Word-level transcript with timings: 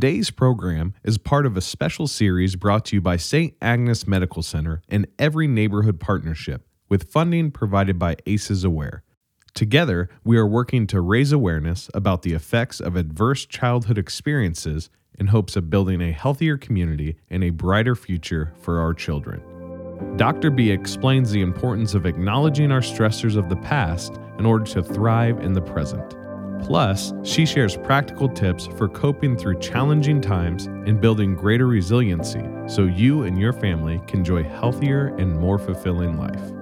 Today's 0.00 0.30
program 0.30 0.94
is 1.04 1.18
part 1.18 1.44
of 1.44 1.58
a 1.58 1.60
special 1.60 2.06
series 2.06 2.56
brought 2.56 2.86
to 2.86 2.96
you 2.96 3.02
by 3.02 3.18
St. 3.18 3.54
Agnes 3.60 4.06
Medical 4.06 4.42
Center 4.42 4.80
and 4.88 5.06
Every 5.18 5.46
Neighborhood 5.46 6.00
Partnership, 6.00 6.66
with 6.88 7.12
funding 7.12 7.50
provided 7.50 7.98
by 7.98 8.16
ACEs 8.24 8.64
Aware. 8.64 9.02
Together, 9.52 10.08
we 10.24 10.38
are 10.38 10.46
working 10.46 10.86
to 10.86 11.02
raise 11.02 11.32
awareness 11.32 11.90
about 11.92 12.22
the 12.22 12.32
effects 12.32 12.80
of 12.80 12.96
adverse 12.96 13.44
childhood 13.44 13.98
experiences 13.98 14.88
in 15.18 15.26
hopes 15.26 15.54
of 15.54 15.68
building 15.68 16.00
a 16.00 16.12
healthier 16.12 16.56
community 16.56 17.16
and 17.28 17.44
a 17.44 17.50
brighter 17.50 17.94
future 17.94 18.54
for 18.58 18.80
our 18.80 18.94
children. 18.94 19.42
Dr. 20.16 20.50
B 20.50 20.70
explains 20.70 21.30
the 21.30 21.42
importance 21.42 21.92
of 21.92 22.06
acknowledging 22.06 22.72
our 22.72 22.80
stressors 22.80 23.36
of 23.36 23.50
the 23.50 23.56
past 23.56 24.18
in 24.38 24.46
order 24.46 24.64
to 24.64 24.82
thrive 24.82 25.40
in 25.40 25.52
the 25.52 25.60
present. 25.60 26.16
Plus, 26.62 27.12
she 27.24 27.44
shares 27.46 27.76
practical 27.76 28.28
tips 28.28 28.66
for 28.76 28.88
coping 28.88 29.36
through 29.36 29.58
challenging 29.58 30.20
times 30.20 30.66
and 30.66 31.00
building 31.00 31.34
greater 31.34 31.66
resiliency 31.66 32.44
so 32.66 32.84
you 32.84 33.22
and 33.22 33.38
your 33.38 33.52
family 33.52 34.00
can 34.06 34.20
enjoy 34.20 34.44
healthier 34.44 35.08
and 35.16 35.38
more 35.38 35.58
fulfilling 35.58 36.16
life. 36.16 36.59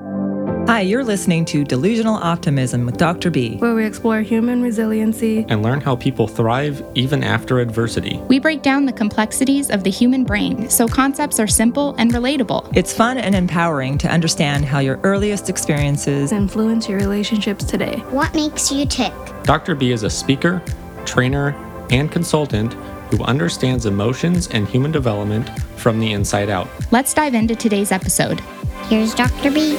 Hi, 0.69 0.83
you're 0.83 1.03
listening 1.03 1.47
to 1.47 1.65
Delusional 1.65 2.17
Optimism 2.17 2.85
with 2.85 2.99
Dr. 2.99 3.31
B. 3.31 3.57
where 3.57 3.75
we 3.75 3.87
explore 3.87 4.21
human 4.21 4.61
resiliency. 4.61 5.47
and 5.49 5.63
learn 5.63 5.81
how 5.81 5.97
people 5.97 6.29
thrive 6.29 6.85
even 6.95 7.25
after 7.25 7.61
adversity. 7.61 8.19
We 8.29 8.39
break 8.39 8.61
down 8.61 8.85
the 8.85 8.93
complexities 8.93 9.71
of 9.71 9.83
the 9.83 9.89
human 9.89 10.25
brain 10.25 10.69
so 10.69 10.87
concepts 10.87 11.41
are 11.41 11.47
simple 11.47 11.95
and 11.97 12.12
relatable. 12.12 12.71
It's 12.77 12.93
fun 12.93 13.17
and 13.17 13.35
empowering 13.35 13.97
to 13.97 14.09
understand 14.09 14.67
how 14.67 14.81
your 14.81 15.01
earliest 15.05 15.49
experiences 15.49 16.33
Influence 16.33 16.87
your 16.87 16.98
relationships 16.98 17.65
today. 17.65 18.01
What 18.11 18.35
makes 18.35 18.71
you 18.71 18.85
tick? 18.85 19.15
Dr. 19.45 19.75
B 19.75 19.91
is 19.93 20.03
a 20.03 20.11
speaker, 20.11 20.62
trainer, 21.07 21.57
and 21.91 22.12
consultant 22.12 22.75
who 23.11 23.25
understands 23.25 23.87
emotions 23.87 24.48
and 24.48 24.69
human 24.69 24.93
development 24.93 25.48
from 25.79 25.98
the 25.98 26.12
inside 26.12 26.51
out. 26.51 26.69
Let's 26.91 27.14
dive 27.14 27.33
into 27.33 27.57
today's 27.57 27.91
episode. 27.91 28.41
Here's 28.91 29.14
Dr. 29.14 29.51
B. 29.51 29.79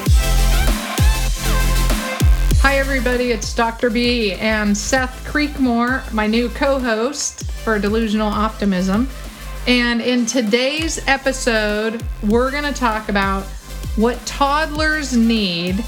Everybody. 2.79 3.31
It's 3.31 3.53
Dr. 3.53 3.89
B 3.89 4.31
and 4.35 4.75
Seth 4.75 5.25
Creekmore, 5.27 6.09
my 6.13 6.27
new 6.27 6.47
co 6.47 6.79
host 6.79 7.51
for 7.51 7.77
Delusional 7.77 8.29
Optimism. 8.29 9.09
And 9.67 10.01
in 10.01 10.25
today's 10.25 11.05
episode, 11.05 12.01
we're 12.23 12.49
going 12.51 12.63
to 12.63 12.71
talk 12.71 13.09
about 13.09 13.43
what 13.97 14.25
toddlers 14.25 15.13
need 15.13 15.83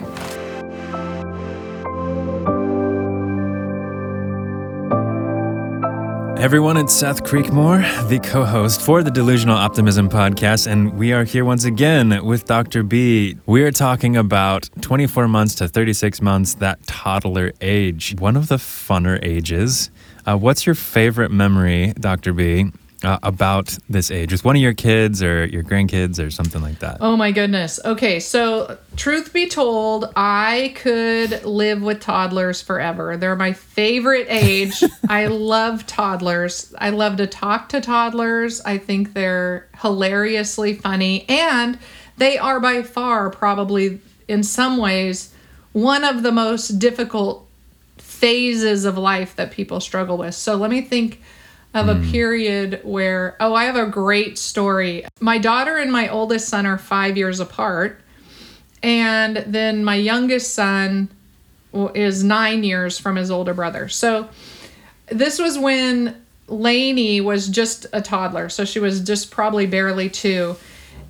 Everyone, 6.38 6.76
it's 6.78 6.94
Seth 6.94 7.24
Creekmore, 7.24 7.82
the 8.08 8.20
co 8.20 8.46
host 8.46 8.82
for 8.82 9.02
the 9.02 9.10
Delusional 9.10 9.56
Optimism 9.56 10.10
podcast, 10.10 10.68
and 10.68 10.96
we 10.96 11.12
are 11.12 11.24
here 11.24 11.44
once 11.44 11.64
again 11.64 12.24
with 12.24 12.46
Dr. 12.46 12.84
B. 12.84 13.38
We 13.48 13.64
are 13.64 13.72
talking 13.72 14.16
about 14.16 14.70
24 14.82 15.28
months 15.28 15.56
to 15.56 15.68
36 15.68 16.22
months, 16.22 16.54
that 16.56 16.86
toddler 16.86 17.52
age, 17.62 18.16
one 18.20 18.36
of 18.36 18.50
the 18.50 18.58
funner 18.58 19.18
ages. 19.24 19.90
Uh, 20.28 20.38
what's 20.38 20.68
your 20.68 20.76
favorite 20.76 21.32
memory, 21.32 21.94
Dr. 22.00 22.34
B, 22.34 22.72
uh, 23.06 23.20
about 23.24 23.78
this 23.90 24.12
age? 24.12 24.32
With 24.32 24.44
one 24.44 24.56
of 24.56 24.62
your 24.62 24.74
kids 24.74 25.22
or 25.24 25.46
your 25.46 25.64
grandkids 25.64 26.26
or 26.26 26.30
something 26.32 26.62
like 26.62 26.80
that? 26.80 26.98
Oh 27.02 27.16
my 27.16 27.32
goodness. 27.32 27.80
Okay, 27.86 28.20
so 28.20 28.78
truth 28.96 29.32
be 29.32 29.48
told, 29.48 30.12
I 30.16 30.74
could 30.76 31.46
live 31.46 31.82
with 31.82 32.02
toddlers 32.02 32.62
forever. 32.62 33.18
They're 33.18 33.36
my 33.36 33.54
favorite 33.54 34.28
age. 34.30 34.84
I 35.10 35.28
love 35.28 35.86
toddlers. 35.88 36.74
I 36.78 36.90
love 36.90 37.18
to 37.18 37.28
talk 37.28 37.70
to 37.70 37.82
toddlers. 37.82 38.62
I 38.62 38.78
think 38.78 39.14
they're 39.14 39.68
hilariously 39.82 40.76
funny 40.76 41.28
and 41.30 41.80
they 42.18 42.38
are 42.38 42.60
by 42.60 42.82
far 42.84 43.30
probably 43.30 44.00
in 44.28 44.44
some 44.44 44.78
ways 44.78 45.34
one 45.74 46.04
of 46.06 46.24
the 46.24 46.32
most 46.32 46.80
difficult 46.80 47.46
phases 47.98 48.86
of 48.86 48.98
life 48.98 49.36
that 49.36 49.52
people 49.52 49.82
struggle 49.82 50.18
with. 50.18 50.34
So 50.34 50.56
let 50.56 50.72
me 50.72 50.82
think 50.82 51.22
of 51.76 51.90
a 51.90 51.96
hmm. 51.96 52.10
period 52.10 52.80
where, 52.84 53.36
oh, 53.40 53.54
I 53.54 53.66
have 53.66 53.76
a 53.76 53.86
great 53.86 54.40
story. 54.40 55.06
My 55.20 55.38
daughter 55.38 55.78
and 55.78 55.92
my 55.92 56.08
oldest 56.08 56.48
son 56.48 56.66
are 56.66 56.78
five 56.78 57.18
years 57.18 57.40
apart. 57.42 58.02
And 58.82 59.38
then 59.38 59.84
my 59.84 59.96
youngest 59.96 60.54
son 60.54 61.10
is 61.74 62.24
nine 62.24 62.64
years 62.64 62.98
from 62.98 63.18
his 63.18 63.30
older 63.30 63.54
brother. 63.54 63.90
So 63.90 64.30
this 65.08 65.38
was 65.38 65.60
when 65.60 66.26
Lainey 66.48 67.20
was 67.20 67.50
just 67.50 67.88
a 67.92 68.02
toddler. 68.02 68.48
So 68.48 68.64
she 68.64 68.80
was 68.80 69.02
just 69.02 69.30
probably 69.30 69.66
barely 69.66 70.10
two. 70.10 70.56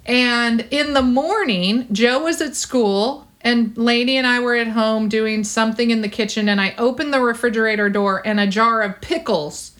And 0.08 0.62
in 0.72 0.94
the 0.94 1.02
morning, 1.04 1.88
Joe 1.92 2.24
was 2.24 2.42
at 2.42 2.56
school 2.56 3.28
and 3.42 3.78
Lainey 3.78 4.18
and 4.18 4.26
I 4.26 4.40
were 4.40 4.56
at 4.56 4.70
home 4.70 5.10
doing 5.10 5.44
something 5.44 5.92
in 5.92 6.02
the 6.02 6.10
kitchen. 6.10 6.50
And 6.50 6.60
I 6.60 6.74
opened 6.80 7.14
the 7.14 7.22
refrigerator 7.22 7.90
door 7.90 8.26
and 8.26 8.40
a 8.40 8.48
jar 8.48 8.82
of 8.82 9.00
pickles 9.02 9.75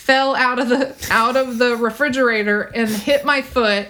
fell 0.00 0.34
out 0.34 0.58
of 0.58 0.68
the 0.70 0.96
out 1.10 1.36
of 1.36 1.58
the 1.58 1.76
refrigerator 1.76 2.62
and 2.62 2.88
hit 2.88 3.24
my 3.24 3.42
foot 3.42 3.88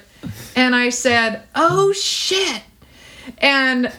and 0.56 0.74
I 0.74 0.90
said, 0.90 1.42
"Oh 1.54 1.92
shit." 1.92 2.62
And 3.38 3.92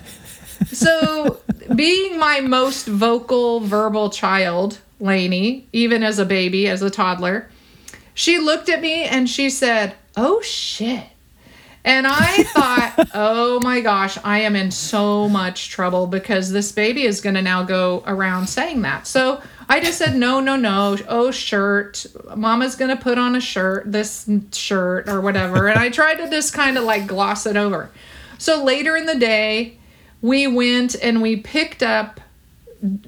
so 0.67 1.39
being 1.73 2.19
my 2.19 2.41
most 2.41 2.85
vocal 2.85 3.61
verbal 3.61 4.09
child, 4.09 4.79
Lainey, 4.99 5.67
even 5.71 6.03
as 6.03 6.19
a 6.19 6.25
baby, 6.25 6.67
as 6.67 6.81
a 6.81 6.89
toddler, 6.89 7.49
she 8.13 8.37
looked 8.37 8.67
at 8.69 8.81
me 8.81 9.03
and 9.03 9.29
she 9.29 9.49
said, 9.49 9.95
"Oh 10.17 10.41
shit." 10.41 11.10
And 11.83 12.05
I 12.05 12.43
thought, 12.43 13.09
oh 13.13 13.59
my 13.61 13.81
gosh, 13.81 14.17
I 14.23 14.39
am 14.39 14.55
in 14.55 14.71
so 14.71 15.27
much 15.27 15.69
trouble 15.69 16.07
because 16.07 16.51
this 16.51 16.71
baby 16.71 17.03
is 17.03 17.21
going 17.21 17.35
to 17.35 17.41
now 17.41 17.63
go 17.63 18.03
around 18.05 18.47
saying 18.47 18.81
that. 18.83 19.07
So 19.07 19.41
I 19.67 19.79
just 19.79 19.97
said, 19.97 20.15
no, 20.15 20.39
no, 20.39 20.55
no. 20.55 20.97
Oh, 21.07 21.31
shirt. 21.31 22.05
Mama's 22.35 22.75
going 22.75 22.95
to 22.95 23.01
put 23.01 23.17
on 23.17 23.35
a 23.35 23.41
shirt, 23.41 23.91
this 23.91 24.29
shirt 24.51 25.09
or 25.09 25.21
whatever. 25.21 25.67
And 25.67 25.79
I 25.79 25.89
tried 25.89 26.15
to 26.15 26.29
just 26.29 26.53
kind 26.53 26.77
of 26.77 26.83
like 26.83 27.07
gloss 27.07 27.45
it 27.45 27.57
over. 27.57 27.89
So 28.37 28.63
later 28.63 28.95
in 28.95 29.05
the 29.05 29.17
day, 29.17 29.77
we 30.21 30.45
went 30.45 30.95
and 31.01 31.21
we 31.21 31.37
picked 31.37 31.81
up, 31.81 32.19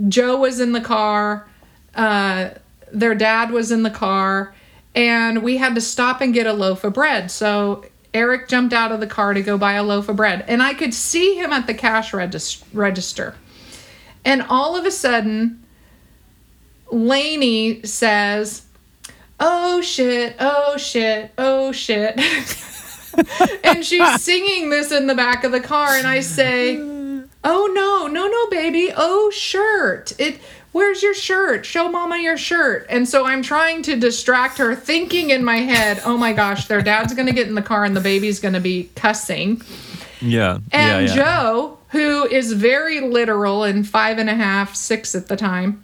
Joe 0.07 0.37
was 0.37 0.59
in 0.59 0.71
the 0.71 0.81
car, 0.81 1.47
uh, 1.95 2.51
their 2.91 3.15
dad 3.15 3.51
was 3.51 3.71
in 3.71 3.83
the 3.83 3.89
car, 3.89 4.53
and 4.95 5.41
we 5.43 5.57
had 5.57 5.75
to 5.75 5.81
stop 5.81 6.21
and 6.21 6.33
get 6.33 6.45
a 6.45 6.53
loaf 6.53 6.83
of 6.83 6.93
bread. 6.93 7.31
So 7.31 7.85
Eric 8.13 8.47
jumped 8.47 8.73
out 8.73 8.91
of 8.91 8.99
the 8.99 9.07
car 9.07 9.33
to 9.33 9.41
go 9.41 9.57
buy 9.57 9.73
a 9.73 9.83
loaf 9.83 10.09
of 10.09 10.15
bread, 10.15 10.45
and 10.47 10.61
I 10.61 10.73
could 10.73 10.93
see 10.93 11.35
him 11.35 11.51
at 11.51 11.67
the 11.67 11.73
cash 11.73 12.13
regis- 12.13 12.63
register. 12.73 13.35
And 14.25 14.43
all 14.49 14.75
of 14.75 14.85
a 14.85 14.91
sudden, 14.91 15.63
Lainey 16.91 17.83
says, 17.83 18.63
Oh 19.39 19.81
shit, 19.81 20.35
oh 20.39 20.77
shit, 20.77 21.31
oh 21.37 21.71
shit. 21.71 22.17
and 23.63 23.83
she's 23.83 24.21
singing 24.21 24.69
this 24.69 24.91
in 24.91 25.07
the 25.07 25.15
back 25.15 25.43
of 25.43 25.51
the 25.51 25.59
car, 25.59 25.95
and 25.95 26.07
I 26.07 26.21
say, 26.21 26.77
Oh 27.43 27.69
no, 27.73 28.07
no, 28.07 28.27
no, 28.27 28.47
baby, 28.49 28.93
oh 28.95 29.29
shirt. 29.31 30.13
It 30.19 30.39
where's 30.73 31.01
your 31.01 31.13
shirt? 31.13 31.65
Show 31.65 31.87
mama 31.87 32.17
your 32.17 32.35
shirt. 32.35 32.85
And 32.89 33.07
so 33.07 33.25
I'm 33.25 33.41
trying 33.41 33.81
to 33.83 33.95
distract 33.95 34.57
her, 34.57 34.75
thinking 34.75 35.29
in 35.29 35.45
my 35.45 35.57
head, 35.57 36.01
oh 36.03 36.17
my 36.17 36.33
gosh, 36.33 36.67
their 36.67 36.81
dad's 36.81 37.13
gonna 37.13 37.31
get 37.31 37.47
in 37.47 37.55
the 37.55 37.61
car 37.61 37.85
and 37.85 37.95
the 37.95 38.01
baby's 38.01 38.41
gonna 38.41 38.59
be 38.59 38.89
cussing. 38.95 39.61
Yeah. 40.19 40.59
And 40.71 41.07
yeah, 41.07 41.15
yeah. 41.15 41.15
Joe, 41.15 41.77
who 41.89 42.25
is 42.25 42.51
very 42.53 42.99
literal 42.99 43.63
and 43.63 43.87
five 43.87 44.17
and 44.17 44.29
a 44.29 44.35
half, 44.35 44.75
six 44.75 45.15
at 45.15 45.27
the 45.27 45.37
time. 45.37 45.83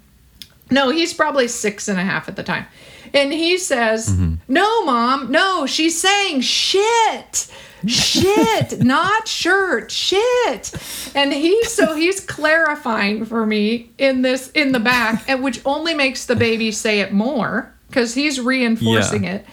No, 0.71 0.89
he's 0.89 1.13
probably 1.13 1.47
six 1.47 1.87
and 1.87 1.99
a 1.99 2.03
half 2.03 2.27
at 2.27 2.35
the 2.35 2.43
time. 2.43 2.65
And 3.13 3.33
he 3.33 3.57
says, 3.57 4.09
mm-hmm. 4.09 4.35
No, 4.47 4.85
mom, 4.85 5.31
no, 5.31 5.65
she's 5.65 5.99
saying 5.99 6.41
shit. 6.41 7.51
Shit, 7.87 8.83
not 8.83 9.27
shirt, 9.27 9.91
shit. 9.91 10.73
And 11.15 11.31
he 11.33 11.63
so 11.65 11.95
he's 11.95 12.19
clarifying 12.19 13.25
for 13.25 13.45
me 13.45 13.91
in 13.97 14.21
this 14.21 14.49
in 14.51 14.71
the 14.71 14.79
back, 14.79 15.23
and 15.27 15.43
which 15.43 15.61
only 15.65 15.93
makes 15.93 16.25
the 16.25 16.35
baby 16.35 16.71
say 16.71 16.99
it 16.99 17.13
more 17.13 17.73
because 17.87 18.13
he's 18.13 18.39
reinforcing 18.39 19.23
Yeah. 19.23 19.35
it. 19.35 19.45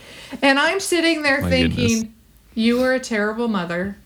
And 0.43 0.59
I'm 0.59 0.81
sitting 0.81 1.23
there 1.23 1.41
My 1.41 1.51
thinking, 1.51 1.87
goodness. 1.89 2.13
You 2.55 2.83
are 2.83 2.95
a 2.95 3.01
terrible 3.01 3.49
mother 3.49 3.97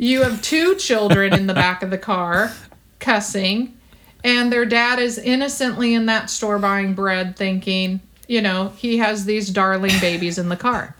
you 0.00 0.22
have 0.22 0.40
two 0.42 0.76
children 0.76 1.34
in 1.34 1.48
the 1.48 1.54
back 1.54 1.82
of 1.82 1.90
the 1.90 1.98
car 1.98 2.52
cussing, 3.00 3.76
and 4.22 4.52
their 4.52 4.64
dad 4.64 5.00
is 5.00 5.18
innocently 5.18 5.92
in 5.92 6.06
that 6.06 6.30
store 6.30 6.58
buying 6.60 6.94
bread, 6.94 7.36
thinking, 7.36 7.98
you 8.28 8.40
know, 8.40 8.68
he 8.76 8.98
has 8.98 9.24
these 9.24 9.50
darling 9.50 9.98
babies 10.00 10.38
in 10.38 10.48
the 10.48 10.56
car. 10.56 10.94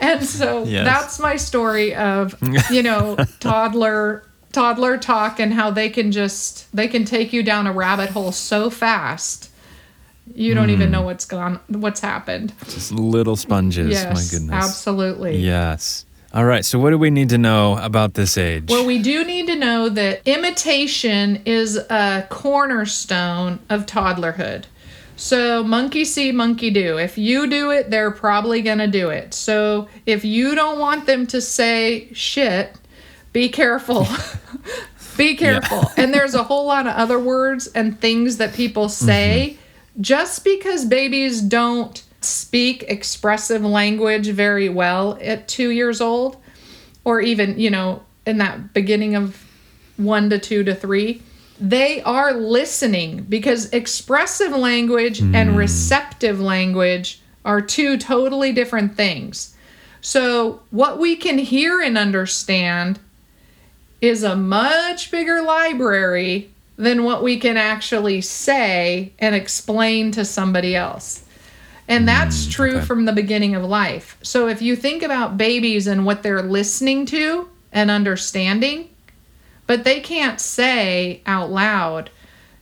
And 0.00 0.24
so 0.24 0.64
Yes. 0.64 0.84
that's 0.84 1.18
my 1.18 1.36
story 1.36 1.94
of, 1.94 2.36
you 2.70 2.82
know, 2.82 3.16
toddler 3.40 4.22
toddler 4.52 4.96
talk 4.96 5.40
and 5.40 5.52
how 5.52 5.68
they 5.68 5.88
can 5.88 6.12
just 6.12 6.74
they 6.76 6.86
can 6.86 7.04
take 7.04 7.32
you 7.32 7.42
down 7.42 7.66
a 7.66 7.72
rabbit 7.72 8.10
hole 8.10 8.30
so 8.30 8.70
fast. 8.70 9.50
You 10.32 10.54
don't 10.54 10.70
even 10.70 10.88
mm. 10.88 10.92
know 10.92 11.02
what's 11.02 11.24
gone 11.24 11.58
what's 11.68 12.00
happened. 12.00 12.52
Just 12.66 12.92
little 12.92 13.36
sponges. 13.36 13.90
Yes, 13.90 14.14
My 14.14 14.38
goodness. 14.38 14.64
absolutely. 14.64 15.38
Yes. 15.38 16.06
All 16.32 16.44
right. 16.44 16.64
So, 16.64 16.78
what 16.78 16.90
do 16.90 16.98
we 16.98 17.10
need 17.10 17.28
to 17.28 17.38
know 17.38 17.78
about 17.78 18.14
this 18.14 18.36
age? 18.36 18.64
Well, 18.68 18.84
we 18.84 19.00
do 19.00 19.24
need 19.24 19.46
to 19.46 19.54
know 19.54 19.88
that 19.90 20.22
imitation 20.24 21.40
is 21.44 21.76
a 21.76 22.26
cornerstone 22.28 23.60
of 23.70 23.86
toddlerhood. 23.86 24.64
So, 25.16 25.62
monkey 25.62 26.04
see, 26.04 26.32
monkey 26.32 26.70
do. 26.70 26.98
If 26.98 27.16
you 27.16 27.46
do 27.48 27.70
it, 27.70 27.90
they're 27.90 28.10
probably 28.10 28.62
going 28.62 28.78
to 28.78 28.88
do 28.88 29.10
it. 29.10 29.32
So, 29.32 29.88
if 30.06 30.24
you 30.24 30.54
don't 30.54 30.78
want 30.78 31.06
them 31.06 31.26
to 31.28 31.40
say 31.40 32.12
shit, 32.12 32.76
be 33.32 33.48
careful. 33.48 34.06
be 35.16 35.36
careful. 35.36 35.90
And 35.96 36.12
there's 36.12 36.34
a 36.34 36.42
whole 36.42 36.66
lot 36.66 36.86
of 36.86 36.94
other 36.94 37.18
words 37.18 37.66
and 37.68 37.98
things 38.00 38.38
that 38.38 38.54
people 38.54 38.86
mm-hmm. 38.86 39.06
say 39.06 39.58
just 40.00 40.44
because 40.44 40.84
babies 40.84 41.40
don't 41.40 42.02
speak 42.20 42.84
expressive 42.88 43.62
language 43.62 44.28
very 44.28 44.68
well 44.68 45.18
at 45.20 45.46
two 45.46 45.70
years 45.70 46.00
old 46.00 46.36
or 47.04 47.20
even 47.20 47.58
you 47.58 47.70
know 47.70 48.02
in 48.26 48.38
that 48.38 48.72
beginning 48.72 49.14
of 49.14 49.44
one 49.98 50.30
to 50.30 50.38
two 50.38 50.64
to 50.64 50.74
three 50.74 51.22
they 51.60 52.02
are 52.02 52.32
listening 52.32 53.22
because 53.28 53.70
expressive 53.70 54.52
language 54.52 55.20
and 55.20 55.50
hmm. 55.50 55.56
receptive 55.56 56.40
language 56.40 57.20
are 57.44 57.60
two 57.60 57.96
totally 57.96 58.52
different 58.52 58.96
things 58.96 59.56
so 60.00 60.60
what 60.70 60.98
we 60.98 61.16
can 61.16 61.38
hear 61.38 61.80
and 61.80 61.96
understand 61.96 62.98
is 64.00 64.22
a 64.22 64.36
much 64.36 65.10
bigger 65.10 65.40
library 65.42 66.50
than 66.76 67.04
what 67.04 67.22
we 67.22 67.38
can 67.38 67.56
actually 67.56 68.20
say 68.20 69.12
and 69.18 69.34
explain 69.34 70.10
to 70.10 70.24
somebody 70.24 70.74
else 70.74 71.24
and 71.88 72.02
hmm, 72.02 72.06
that's 72.06 72.46
true 72.46 72.76
okay. 72.76 72.84
from 72.84 73.04
the 73.04 73.12
beginning 73.12 73.54
of 73.54 73.62
life. 73.62 74.16
So 74.22 74.48
if 74.48 74.62
you 74.62 74.76
think 74.76 75.02
about 75.02 75.36
babies 75.36 75.86
and 75.86 76.06
what 76.06 76.22
they're 76.22 76.42
listening 76.42 77.06
to 77.06 77.48
and 77.72 77.90
understanding, 77.90 78.88
but 79.66 79.84
they 79.84 80.00
can't 80.00 80.40
say 80.40 81.22
out 81.26 81.50
loud, 81.50 82.10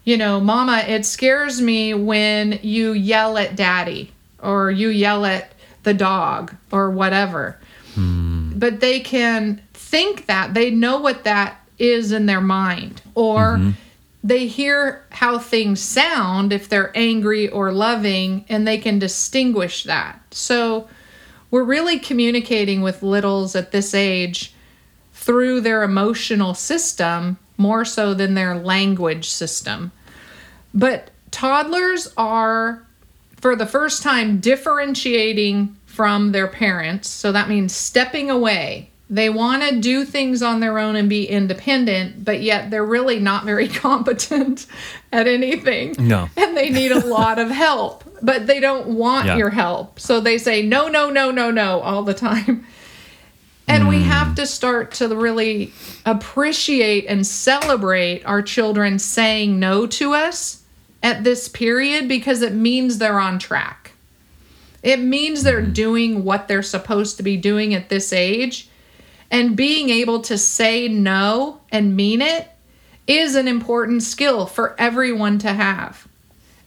you 0.04 0.16
know, 0.16 0.40
Mama, 0.40 0.78
it 0.87 1.06
scares 1.06 1.60
me 1.60 1.94
when 1.94 2.58
you 2.62 2.93
yell 2.93 3.38
at 3.38 3.56
daddy 3.56 4.12
or 4.43 4.70
you 4.70 4.88
yell 4.88 5.25
at 5.25 5.52
the 5.84 5.94
dog 5.94 6.54
or 6.70 6.90
whatever. 6.90 7.58
Hmm. 7.94 8.58
But 8.58 8.81
they 8.81 9.00
can 9.00 9.62
think 9.75 10.26
that, 10.26 10.54
they 10.54 10.70
know 10.70 11.00
what 11.00 11.25
that 11.25 11.60
is 11.78 12.12
in 12.12 12.26
their 12.26 12.40
mind. 12.40 13.02
Or 13.14 13.56
mm-hmm. 13.56 13.70
they 14.25 14.46
hear 14.46 15.04
how 15.10 15.38
things 15.38 15.81
sound 15.81 16.52
if 16.52 16.69
they're 16.69 16.96
angry 16.96 17.49
or 17.49 17.72
loving 17.72 18.44
and 18.49 18.66
they 18.66 18.78
can 18.78 18.99
distinguish 18.99 19.84
that. 19.84 20.20
So 20.32 20.88
we're 21.50 21.64
really 21.64 21.99
communicating 21.99 22.82
with 22.82 23.02
littles 23.02 23.54
at 23.54 23.72
this 23.72 23.94
age 23.94 24.54
through 25.23 25.61
their 25.61 25.85
emotional 25.85 26.53
system 26.53 27.39
more 27.57 27.85
so 27.85 28.13
than 28.13 28.35
their 28.35 28.57
language 28.57 29.29
system. 29.31 29.93
But 30.75 31.11
toddlers 31.31 32.13
are, 32.17 32.85
for 33.41 33.55
the 33.55 33.67
first 33.67 34.03
time, 34.03 34.41
differentiating 34.41 35.77
from 35.87 36.33
their 36.33 36.49
parents. 36.49 37.09
So 37.09 37.31
that 37.31 37.49
means 37.49 37.73
stepping 37.75 38.31
away. 38.31 38.91
They 39.09 39.29
want 39.29 39.63
to 39.63 39.79
do 39.81 40.05
things 40.05 40.43
on 40.43 40.59
their 40.61 40.79
own 40.79 40.97
and 40.97 41.09
be 41.09 41.25
independent, 41.27 42.25
but 42.25 42.41
yet 42.43 42.71
they're 42.71 42.85
really 42.85 43.21
not 43.21 43.45
very 43.45 43.69
competent 43.87 44.67
at 45.13 45.29
anything. 45.29 45.95
No. 45.99 46.31
And 46.37 46.57
they 46.57 46.71
need 46.71 46.91
a 46.91 47.07
lot 47.07 47.39
of 47.39 47.49
help, 47.51 48.03
but 48.23 48.47
they 48.49 48.59
don't 48.59 48.89
want 48.89 49.27
Yeah. 49.27 49.37
your 49.37 49.51
help. 49.51 50.01
So 50.01 50.19
they 50.21 50.39
say, 50.39 50.63
no, 50.63 50.89
no, 50.89 51.11
no, 51.11 51.31
no, 51.31 51.51
no, 51.53 51.81
all 51.81 52.03
the 52.03 52.15
time. 52.15 52.67
And 53.73 53.89
we 53.89 54.01
mm. 54.01 54.03
have 54.03 54.35
to 54.35 54.47
start 54.47 54.93
to 54.93 55.09
really 55.09 55.73
appreciate 56.05 57.07
and 57.07 57.27
celebrate 57.27 58.23
our 58.27 58.43
children 58.43 58.99
saying 58.99 59.59
no 59.59 59.87
to 59.87 60.13
us 60.13 60.63
at 61.03 61.25
this 61.25 61.49
period 61.49 62.07
because 62.07 62.43
it 62.43 62.53
means 62.53 62.99
they're 62.99 63.19
on 63.19 63.39
track. 63.39 63.93
It 64.83 65.01
means 65.01 65.43
they're 65.43 65.63
mm. 65.63 65.73
doing 65.73 66.23
what 66.23 66.49
they're 66.49 66.63
supposed 66.63 67.17
to 67.17 67.23
be 67.23 67.39
doing 67.39 67.73
at 67.73 67.89
this 67.89 68.13
age. 68.13 68.69
And 69.31 69.57
being 69.57 69.89
able 69.89 70.21
to 70.21 70.37
say 70.37 70.87
no 70.89 71.63
and 71.71 71.97
mean 71.97 72.21
it 72.21 72.51
is 73.07 73.35
an 73.35 73.49
important 73.49 74.03
skill 74.03 74.45
for 74.45 74.77
everyone 74.79 75.39
to 75.39 75.53
have. 75.55 76.07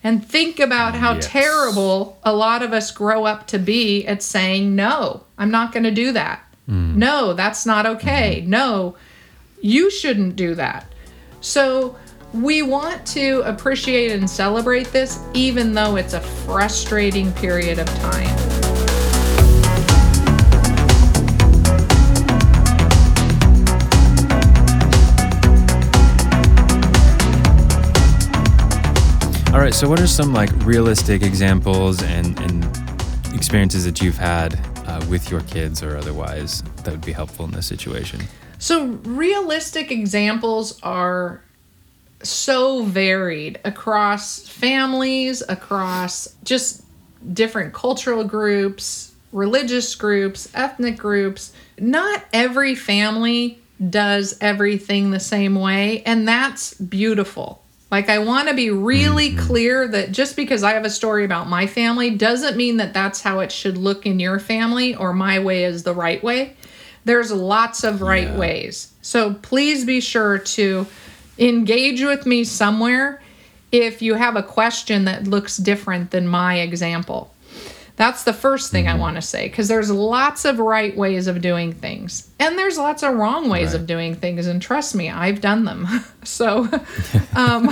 And 0.03 0.25
think 0.25 0.59
about 0.59 0.95
how 0.95 1.13
Yes. 1.13 1.27
terrible 1.27 2.17
a 2.23 2.33
lot 2.33 2.63
of 2.63 2.73
us 2.73 2.89
grow 2.91 3.25
up 3.25 3.45
to 3.47 3.59
be 3.59 4.07
at 4.07 4.23
saying, 4.23 4.75
no, 4.75 5.21
I'm 5.37 5.51
not 5.51 5.71
going 5.71 5.83
to 5.83 5.91
do 5.91 6.11
that. 6.13 6.41
Mm. 6.69 6.95
No, 6.95 7.33
that's 7.33 7.65
not 7.65 7.85
okay. 7.85 8.41
Mm-hmm. 8.41 8.49
No, 8.49 8.95
you 9.61 9.89
shouldn't 9.89 10.35
do 10.35 10.55
that. 10.55 10.91
So 11.41 11.95
we 12.33 12.61
want 12.61 13.05
to 13.07 13.41
appreciate 13.45 14.11
and 14.11 14.29
celebrate 14.29 14.87
this, 14.87 15.19
even 15.33 15.73
though 15.73 15.95
it's 15.95 16.13
a 16.13 16.21
frustrating 16.21 17.31
period 17.33 17.79
of 17.79 17.87
time. 17.99 18.35
All 29.53 29.61
right. 29.61 29.73
So, 29.73 29.87
what 29.87 30.01
are 30.01 30.07
some 30.07 30.33
like 30.33 30.49
realistic 30.65 31.21
examples 31.21 32.03
and, 32.03 32.37
and 32.41 32.65
experiences 33.33 33.85
that 33.85 34.01
you've 34.01 34.17
had 34.17 34.59
uh, 34.95 35.05
with 35.09 35.29
your 35.29 35.41
kids 35.41 35.83
or 35.83 35.97
otherwise 35.97 36.63
that 36.83 36.91
would 36.91 37.05
be 37.05 37.11
helpful 37.11 37.45
in 37.45 37.51
this 37.51 37.67
situation? 37.67 38.21
So, 38.57 38.85
realistic 39.03 39.91
examples 39.91 40.79
are 40.81 41.41
so 42.23 42.83
varied 42.83 43.59
across 43.65 44.47
families, 44.47 45.43
across 45.47 46.35
just 46.43 46.83
different 47.33 47.73
cultural 47.73 48.23
groups, 48.23 49.13
religious 49.31 49.93
groups, 49.95 50.49
ethnic 50.53 50.97
groups. 50.97 51.51
Not 51.77 52.23
every 52.31 52.75
family 52.75 53.59
does 53.89 54.37
everything 54.39 55.11
the 55.11 55.19
same 55.19 55.55
way, 55.55 56.01
and 56.03 56.25
that's 56.27 56.73
beautiful. 56.75 57.64
Like, 57.91 58.09
I 58.09 58.19
want 58.19 58.49
to 58.49 58.53
be 58.53 58.71
really 58.71 59.29
mm-hmm. 59.29 59.47
clear 59.47 59.87
that 59.87 60.11
just 60.11 60.35
because 60.35 60.63
I 60.63 60.73
have 60.73 60.85
a 60.85 60.89
story 60.89 61.23
about 61.23 61.47
my 61.47 61.67
family 61.67 62.09
doesn't 62.09 62.57
mean 62.57 62.77
that 62.77 62.93
that's 62.93 63.21
how 63.21 63.39
it 63.39 63.51
should 63.51 63.77
look 63.77 64.05
in 64.05 64.19
your 64.19 64.39
family 64.39 64.95
or 64.95 65.13
my 65.13 65.39
way 65.39 65.63
is 65.65 65.83
the 65.83 65.93
right 65.93 66.23
way. 66.23 66.55
There's 67.05 67.31
lots 67.31 67.83
of 67.83 68.01
right 68.01 68.33
ways. 68.35 68.91
So 69.01 69.35
please 69.35 69.85
be 69.85 70.01
sure 70.01 70.39
to 70.39 70.87
engage 71.37 72.01
with 72.01 72.25
me 72.25 72.43
somewhere 72.43 73.21
if 73.71 74.01
you 74.01 74.15
have 74.15 74.35
a 74.35 74.43
question 74.43 75.05
that 75.05 75.27
looks 75.27 75.57
different 75.57 76.11
than 76.11 76.27
my 76.27 76.59
example. 76.59 77.34
That's 77.95 78.23
the 78.23 78.33
first 78.33 78.71
thing 78.71 78.87
I 78.87 78.95
want 78.95 79.15
to 79.15 79.21
say 79.21 79.47
because 79.47 79.67
there's 79.67 79.89
lots 79.89 80.43
of 80.43 80.59
right 80.59 80.95
ways 80.95 81.27
of 81.27 81.41
doing 81.41 81.71
things 81.71 82.29
and 82.39 82.57
there's 82.57 82.77
lots 82.77 83.03
of 83.03 83.15
wrong 83.15 83.49
ways 83.49 83.73
of 83.73 83.87
doing 83.87 84.15
things. 84.15 84.47
And 84.47 84.61
trust 84.61 84.95
me, 84.95 85.09
I've 85.09 85.39
done 85.39 85.63
them. 85.65 85.87
so, 86.23 86.69
um, 87.35 87.69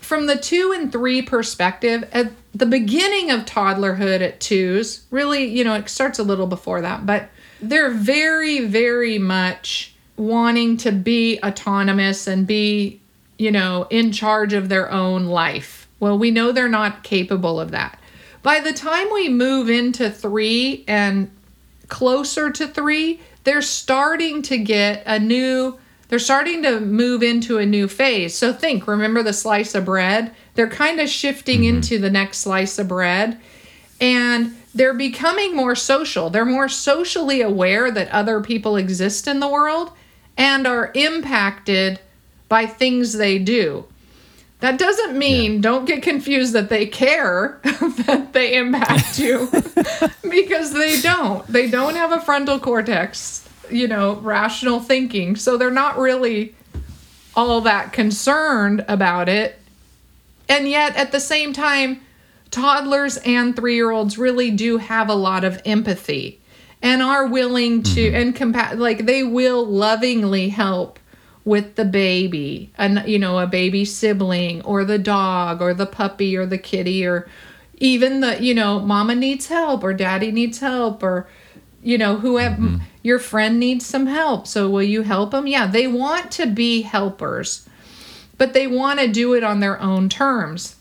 from 0.00 0.26
the 0.26 0.36
two 0.36 0.72
and 0.76 0.92
three 0.92 1.22
perspective, 1.22 2.08
at 2.12 2.30
the 2.54 2.66
beginning 2.66 3.30
of 3.30 3.40
toddlerhood 3.40 4.20
at 4.20 4.38
twos, 4.40 5.04
really, 5.10 5.44
you 5.44 5.64
know, 5.64 5.74
it 5.74 5.88
starts 5.88 6.18
a 6.18 6.22
little 6.22 6.46
before 6.46 6.80
that, 6.82 7.04
but 7.04 7.28
they're 7.60 7.90
very, 7.90 8.60
very 8.60 9.18
much 9.18 9.94
wanting 10.16 10.76
to 10.76 10.92
be 10.92 11.40
autonomous 11.42 12.28
and 12.28 12.46
be, 12.46 13.00
you 13.38 13.50
know, 13.50 13.86
in 13.90 14.12
charge 14.12 14.52
of 14.52 14.68
their 14.68 14.90
own 14.92 15.26
life. 15.26 15.88
Well, 15.98 16.18
we 16.18 16.30
know 16.30 16.52
they're 16.52 16.68
not 16.68 17.02
capable 17.02 17.58
of 17.58 17.72
that. 17.72 17.98
By 18.44 18.60
the 18.60 18.74
time 18.74 19.08
we 19.10 19.30
move 19.30 19.70
into 19.70 20.10
three 20.10 20.84
and 20.86 21.30
closer 21.88 22.50
to 22.50 22.68
three, 22.68 23.20
they're 23.44 23.62
starting 23.62 24.42
to 24.42 24.58
get 24.58 25.02
a 25.06 25.18
new, 25.18 25.78
they're 26.08 26.18
starting 26.18 26.62
to 26.62 26.78
move 26.78 27.22
into 27.22 27.56
a 27.56 27.64
new 27.64 27.88
phase. 27.88 28.36
So 28.36 28.52
think, 28.52 28.86
remember 28.86 29.22
the 29.22 29.32
slice 29.32 29.74
of 29.74 29.86
bread? 29.86 30.30
They're 30.56 30.68
kind 30.68 31.00
of 31.00 31.08
shifting 31.08 31.60
mm-hmm. 31.60 31.76
into 31.76 31.98
the 31.98 32.10
next 32.10 32.38
slice 32.38 32.78
of 32.78 32.86
bread 32.86 33.40
and 33.98 34.54
they're 34.74 34.92
becoming 34.92 35.56
more 35.56 35.74
social. 35.74 36.28
They're 36.28 36.44
more 36.44 36.68
socially 36.68 37.40
aware 37.40 37.90
that 37.90 38.10
other 38.10 38.42
people 38.42 38.76
exist 38.76 39.26
in 39.26 39.40
the 39.40 39.48
world 39.48 39.90
and 40.36 40.66
are 40.66 40.92
impacted 40.94 41.98
by 42.50 42.66
things 42.66 43.14
they 43.14 43.38
do. 43.38 43.86
That 44.64 44.78
doesn't 44.78 45.18
mean 45.18 45.60
don't 45.60 45.84
get 45.84 46.02
confused 46.02 46.54
that 46.54 46.70
they 46.70 46.86
care 46.86 47.60
that 47.62 48.30
they 48.32 48.56
impact 48.56 49.18
you 49.18 49.50
because 50.30 50.72
they 50.72 51.02
don't. 51.02 51.46
They 51.46 51.68
don't 51.68 51.96
have 51.96 52.12
a 52.12 52.20
frontal 52.22 52.58
cortex, 52.58 53.46
you 53.68 53.86
know, 53.86 54.14
rational 54.14 54.80
thinking. 54.80 55.36
So 55.36 55.58
they're 55.58 55.70
not 55.70 55.98
really 55.98 56.54
all 57.36 57.60
that 57.60 57.92
concerned 57.92 58.86
about 58.88 59.28
it. 59.28 59.60
And 60.48 60.66
yet 60.66 60.96
at 60.96 61.12
the 61.12 61.20
same 61.20 61.52
time, 61.52 62.00
toddlers 62.50 63.18
and 63.18 63.54
3-year-olds 63.54 64.16
really 64.16 64.50
do 64.50 64.78
have 64.78 65.10
a 65.10 65.14
lot 65.14 65.44
of 65.44 65.60
empathy 65.66 66.40
and 66.80 67.02
are 67.02 67.26
willing 67.26 67.82
to 67.82 68.00
mm-hmm. 68.00 68.16
and 68.16 68.34
compa- 68.34 68.78
like 68.78 69.04
they 69.04 69.24
will 69.24 69.66
lovingly 69.66 70.48
help 70.48 70.98
with 71.44 71.74
the 71.74 71.84
baby 71.84 72.72
and 72.78 73.02
you 73.06 73.18
know 73.18 73.38
a 73.38 73.46
baby 73.46 73.84
sibling 73.84 74.62
or 74.62 74.84
the 74.84 74.98
dog 74.98 75.60
or 75.60 75.74
the 75.74 75.86
puppy 75.86 76.36
or 76.36 76.46
the 76.46 76.58
kitty 76.58 77.06
or 77.06 77.28
even 77.78 78.20
the 78.20 78.42
you 78.42 78.54
know 78.54 78.80
mama 78.80 79.14
needs 79.14 79.48
help 79.48 79.84
or 79.84 79.92
daddy 79.92 80.30
needs 80.32 80.60
help 80.60 81.02
or 81.02 81.28
you 81.82 81.98
know 81.98 82.16
whoever 82.16 82.56
mm-hmm. 82.56 82.84
your 83.02 83.18
friend 83.18 83.60
needs 83.60 83.84
some 83.84 84.06
help. 84.06 84.46
So 84.46 84.70
will 84.70 84.82
you 84.82 85.02
help 85.02 85.32
them 85.32 85.46
yeah 85.46 85.66
they 85.66 85.86
want 85.86 86.30
to 86.32 86.46
be 86.46 86.82
helpers 86.82 87.68
but 88.38 88.52
they 88.52 88.66
want 88.66 88.98
to 89.00 89.08
do 89.08 89.34
it 89.34 89.44
on 89.44 89.60
their 89.60 89.80
own 89.80 90.08
terms. 90.08 90.76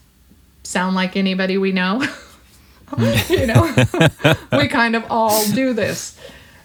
Sound 0.64 0.96
like 0.96 1.16
anybody 1.16 1.58
we 1.58 1.72
know? 1.72 2.04
You 3.28 3.48
know 3.48 3.74
we 4.52 4.68
kind 4.68 4.96
of 4.96 5.04
all 5.10 5.44
do 5.48 5.74
this. 5.74 6.16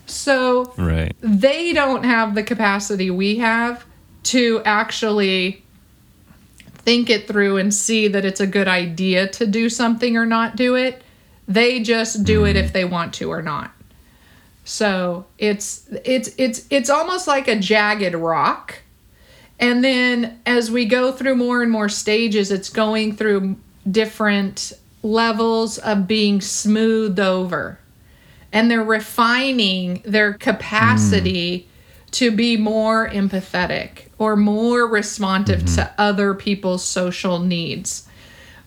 So 0.04 0.74
Right. 0.76 1.16
they 1.22 1.72
don't 1.72 2.04
have 2.04 2.34
the 2.34 2.42
capacity 2.42 3.10
we 3.10 3.38
have 3.38 3.84
to 4.28 4.60
actually 4.64 5.62
think 6.70 7.08
it 7.08 7.26
through 7.26 7.56
and 7.56 7.72
see 7.72 8.08
that 8.08 8.24
it's 8.24 8.40
a 8.40 8.46
good 8.46 8.68
idea 8.68 9.26
to 9.28 9.46
do 9.46 9.68
something 9.68 10.16
or 10.16 10.26
not 10.26 10.56
do 10.56 10.74
it. 10.74 11.02
They 11.46 11.80
just 11.80 12.24
do 12.24 12.44
it 12.44 12.56
if 12.56 12.66
mm-hmm. 12.66 12.72
they 12.72 12.84
want 12.84 13.14
to 13.14 13.30
or 13.30 13.42
not. 13.42 13.72
So 14.64 15.24
it's 15.38 15.88
it's 16.04 16.30
it's 16.36 16.66
it's 16.68 16.90
almost 16.90 17.26
like 17.26 17.48
a 17.48 17.56
jagged 17.56 18.14
rock. 18.14 18.80
And 19.58 19.82
then 19.82 20.40
as 20.44 20.70
we 20.70 20.84
go 20.84 21.10
through 21.10 21.36
more 21.36 21.62
and 21.62 21.72
more 21.72 21.88
stages, 21.88 22.50
it's 22.52 22.68
going 22.68 23.16
through 23.16 23.56
different 23.90 24.72
levels 25.02 25.78
of 25.78 26.06
being 26.06 26.40
smoothed 26.42 27.18
over 27.18 27.78
and 28.52 28.70
they're 28.70 28.82
refining 28.82 30.02
their 30.04 30.34
capacity 30.34 31.60
mm. 31.60 31.67
To 32.12 32.30
be 32.30 32.56
more 32.56 33.08
empathetic 33.08 34.06
or 34.18 34.36
more 34.36 34.86
responsive 34.86 35.60
to 35.60 35.82
mm-hmm. 35.82 35.94
other 36.00 36.34
people's 36.34 36.84
social 36.84 37.38
needs. 37.38 38.08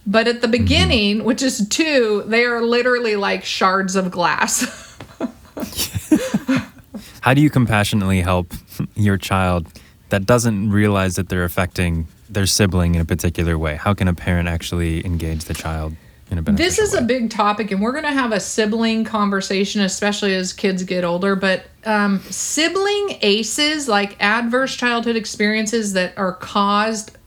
But 0.05 0.27
at 0.27 0.41
the 0.41 0.47
mm-hmm. 0.47 0.51
beginning, 0.51 1.23
which 1.23 1.41
is 1.41 1.67
two, 1.67 2.23
they 2.25 2.45
are 2.45 2.61
literally 2.61 3.15
like 3.15 3.43
shards 3.43 3.95
of 3.95 4.11
glass. 4.11 4.97
How 7.21 7.33
do 7.33 7.41
you 7.41 7.49
compassionately 7.49 8.21
help 8.21 8.53
your 8.95 9.17
child 9.17 9.67
that 10.09 10.25
doesn't 10.25 10.71
realize 10.71 11.15
that 11.15 11.29
they're 11.29 11.43
affecting 11.43 12.07
their 12.29 12.45
sibling 12.45 12.95
in 12.95 13.01
a 13.01 13.05
particular 13.05 13.57
way? 13.57 13.75
How 13.75 13.93
can 13.93 14.07
a 14.07 14.13
parent 14.13 14.47
actually 14.47 15.05
engage 15.05 15.45
the 15.45 15.53
child 15.53 15.95
in 16.31 16.37
a 16.37 16.41
beneficial 16.41 16.65
this 16.65 16.79
is 16.79 16.93
way? 16.93 16.99
a 16.99 17.03
big 17.03 17.29
topic, 17.29 17.71
and 17.71 17.81
we're 17.81 17.91
going 17.91 18.05
to 18.05 18.11
have 18.11 18.31
a 18.31 18.39
sibling 18.39 19.03
conversation, 19.03 19.81
especially 19.81 20.33
as 20.33 20.53
kids 20.53 20.83
get 20.83 21.03
older. 21.03 21.35
But 21.35 21.65
um, 21.85 22.19
sibling 22.29 23.17
ACEs, 23.21 23.87
like 23.87 24.15
adverse 24.23 24.75
childhood 24.75 25.17
experiences 25.17 25.93
that 25.93 26.17
are 26.17 26.33
caused 26.33 27.17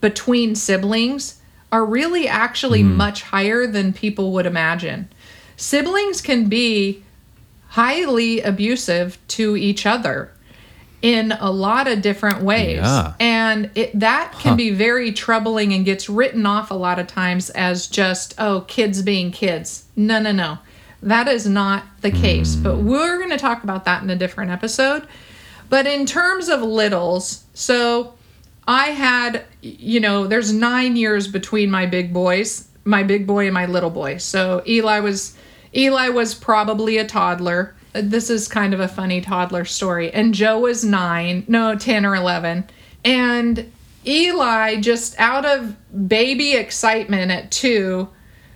between 0.00 0.54
siblings, 0.54 1.40
are 1.70 1.84
really 1.84 2.26
actually 2.26 2.82
much 2.82 3.22
higher 3.22 3.66
than 3.66 3.92
people 3.92 4.32
would 4.32 4.46
imagine. 4.46 5.08
Siblings 5.56 6.20
can 6.20 6.48
be 6.48 7.02
highly 7.68 8.40
abusive 8.40 9.18
to 9.28 9.56
each 9.56 9.86
other 9.86 10.32
in 11.00 11.32
a 11.32 11.50
lot 11.50 11.86
of 11.86 12.02
different 12.02 12.42
ways. 12.42 12.78
Yeah. 12.78 13.14
And 13.20 13.70
it, 13.74 13.98
that 14.00 14.32
can 14.38 14.56
be 14.56 14.70
very 14.70 15.12
troubling 15.12 15.72
and 15.72 15.84
gets 15.84 16.08
written 16.08 16.44
off 16.44 16.70
a 16.70 16.74
lot 16.74 16.98
of 16.98 17.06
times 17.06 17.50
as 17.50 17.86
just, 17.86 18.34
oh, 18.38 18.62
kids 18.62 19.02
being 19.02 19.30
kids. 19.30 19.84
No, 19.94 20.20
no, 20.20 20.32
no. 20.32 20.58
That 21.00 21.28
is 21.28 21.46
not 21.46 21.84
the 22.00 22.10
case. 22.10 22.56
But 22.56 22.76
mm. 22.76 22.82
we're 22.82 23.18
going 23.18 23.30
to 23.30 23.38
talk 23.38 23.62
about 23.62 23.84
that 23.84 24.02
in 24.02 24.10
a 24.10 24.16
different 24.16 24.50
episode. 24.50 25.06
But 25.68 25.86
in 25.86 26.04
terms 26.04 26.48
of 26.48 26.62
littles, 26.62 27.44
so 27.54 28.14
I 28.66 28.86
had, 28.86 29.44
you 29.62 30.00
know, 30.00 30.26
there's 30.26 30.52
nine 30.52 30.96
years 30.96 31.28
between 31.28 31.70
my 31.70 31.86
big 31.86 32.12
boys, 32.12 32.66
my 32.84 33.04
big 33.04 33.26
boy 33.26 33.44
and 33.44 33.54
my 33.54 33.66
little 33.66 33.90
boy. 33.90 34.16
So 34.16 34.62
Eli 34.66 34.98
was, 34.98 35.36
Eli 35.76 36.08
was 36.08 36.34
probably 36.34 36.98
a 36.98 37.06
toddler. 37.06 37.76
This 38.02 38.30
is 38.30 38.48
kind 38.48 38.74
of 38.74 38.80
a 38.80 38.88
funny 38.88 39.20
toddler 39.20 39.64
story. 39.64 40.12
And 40.12 40.34
Joe 40.34 40.60
was 40.60 40.84
nine, 40.84 41.44
no, 41.48 41.76
10 41.76 42.04
or 42.06 42.14
11. 42.14 42.64
And 43.04 43.72
Eli, 44.06 44.76
just 44.80 45.18
out 45.18 45.44
of 45.44 45.76
baby 46.08 46.54
excitement 46.54 47.30
at 47.30 47.50
two, 47.50 48.08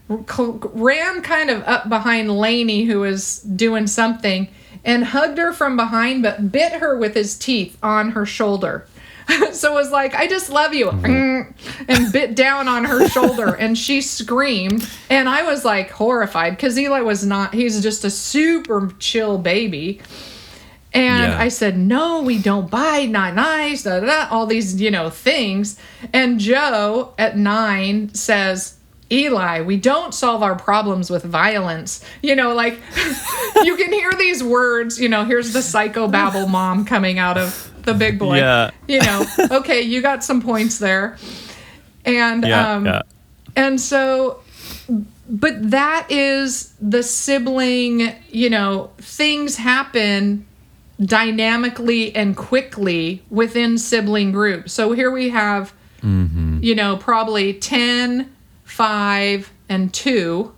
ran 0.08 1.22
kind 1.22 1.50
of 1.50 1.62
up 1.64 1.88
behind 1.88 2.38
Lainey, 2.38 2.84
who 2.84 3.00
was 3.00 3.40
doing 3.40 3.87
something, 3.87 4.49
and 4.84 5.04
hugged 5.04 5.38
her 5.38 5.52
from 5.52 5.76
behind, 5.76 6.22
but 6.22 6.50
bit 6.50 6.72
her 6.75 6.96
with 6.96 7.14
his 7.14 7.37
teeth 7.37 7.76
on 7.82 8.12
her 8.12 8.26
shoulder. 8.26 8.87
so 9.52 9.70
it 9.72 9.74
was 9.74 9.90
like, 9.90 10.14
I 10.14 10.26
just 10.26 10.50
love 10.50 10.74
you. 10.74 10.86
Mm, 10.86 11.52
And 11.88 12.12
bit 12.12 12.34
down 12.34 12.68
on 12.68 12.84
her 12.84 13.08
shoulder, 13.08 13.54
and 13.58 13.76
she 13.78 14.00
screamed. 14.00 14.88
And 15.10 15.28
I 15.28 15.42
was 15.42 15.64
like 15.64 15.90
horrified 15.90 16.56
because 16.56 16.78
Eli 16.78 17.00
was 17.00 17.24
not, 17.24 17.54
he's 17.54 17.82
just 17.82 18.04
a 18.04 18.10
super 18.10 18.92
chill 18.98 19.38
baby. 19.38 20.00
And 20.94 21.32
Yeah. 21.32 21.38
I 21.40 21.48
said, 21.48 21.78
no, 21.78 22.20
we 22.22 22.38
don't 22.38 22.70
bite, 22.70 23.08
not 23.08 23.34
nice, 23.34 23.82
da, 23.84 24.00
da, 24.00 24.06
da, 24.06 24.28
all 24.30 24.46
these, 24.46 24.80
you 24.80 24.90
know, 24.90 25.08
things. 25.08 25.78
And 26.12 26.38
Joe 26.38 27.14
at 27.18 27.38
nine 27.38 28.12
says, 28.14 28.76
Eli, 29.12 29.61
we 29.61 29.76
don't 29.76 30.14
solve 30.14 30.42
our 30.42 30.57
problems 30.57 31.11
with 31.11 31.23
violence. 31.23 32.04
You 32.23 32.35
know, 32.35 32.54
like 32.54 32.75
you 33.62 33.76
can 33.76 33.92
hear 33.92 34.12
these 34.14 34.42
words, 34.42 34.99
you 34.99 35.09
know, 35.09 35.25
here's 35.25 35.52
the 35.52 35.61
psychobabble 35.61 36.49
mom 36.49 36.85
coming 36.85 37.19
out 37.19 37.37
of 37.38 37.71
the 37.83 37.95
big 37.95 38.19
boy. 38.19 38.38
Yeah. 38.38 38.71
You 38.88 39.00
know, 39.00 39.25
okay, 39.50 39.83
you 39.83 40.00
got 40.02 40.25
some 40.25 40.40
points 40.40 40.78
there. 40.78 41.19
And 42.04 42.45
Yeah, 42.45 42.73
um 42.73 42.87
yeah. 42.87 43.02
and 43.54 43.81
so 43.81 44.40
but 45.28 45.71
that 45.71 46.07
is 46.11 46.75
the 46.81 47.02
sibling, 47.02 48.14
you 48.31 48.50
know, 48.50 48.90
things 48.99 49.57
happen 49.57 50.47
dynamically 51.00 52.14
and 52.14 52.37
quickly 52.37 53.23
within 53.31 53.78
sibling 53.78 54.33
groups. 54.33 54.73
So 54.73 54.92
here 54.92 55.11
we 55.11 55.31
have, 55.31 55.73
you 56.62 56.75
know, 56.75 56.97
probably 56.97 57.54
10, 57.54 58.31
5, 58.72 59.52
and 59.68 59.92
2 59.92 60.54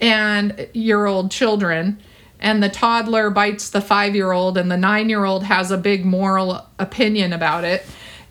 and 0.00 0.68
year 0.72 1.06
old 1.06 1.30
children. 1.30 1.98
And 2.38 2.62
the 2.62 2.68
toddler 2.68 3.30
bites 3.30 3.70
the 3.70 3.80
five 3.80 4.14
year 4.14 4.32
old, 4.32 4.58
and 4.58 4.70
the 4.70 4.76
nine 4.76 5.08
year 5.08 5.24
old 5.24 5.44
has 5.44 5.70
a 5.70 5.78
big 5.78 6.04
moral 6.04 6.66
opinion 6.78 7.32
about 7.32 7.64
it. 7.64 7.86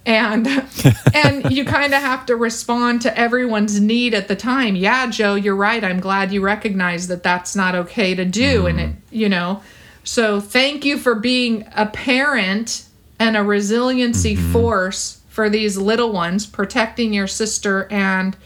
And 0.06 0.48
and 1.14 1.52
you 1.52 1.66
kind 1.66 1.94
of 1.94 2.02
have 2.02 2.26
to 2.28 2.36
respond 2.36 3.02
to 3.02 3.18
everyone's 3.18 3.80
need 3.80 4.14
at 4.14 4.28
the 4.28 4.36
time. 4.36 4.76
Yeah, 4.76 5.10
Joe, 5.10 5.36
you're 5.36 5.56
right. 5.56 5.84
I'm 5.84 6.00
glad 6.00 6.32
you 6.32 6.42
recognize 6.42 7.08
that 7.08 7.24
that's 7.24 7.56
not 7.56 7.74
okay 7.74 8.14
to 8.14 8.26
do. 8.26 8.68
And 8.68 8.80
it, 8.80 8.90
mm. 8.92 8.98
you 9.10 9.30
know, 9.30 9.64
so 10.04 10.40
thank 10.40 10.86
you 10.86 11.00
for 11.00 11.16
being 11.16 11.68
a 11.76 11.88
parent 11.88 12.86
and 13.20 13.36
a 13.36 13.44
resiliency 13.44 14.36
mm-hmm. 14.36 14.52
force 14.52 15.22
for 15.30 15.50
these 15.50 15.78
little 15.78 16.12
ones, 16.12 16.46
protecting 16.46 17.12
your 17.12 17.28
sister 17.28 17.88
and 17.92 18.38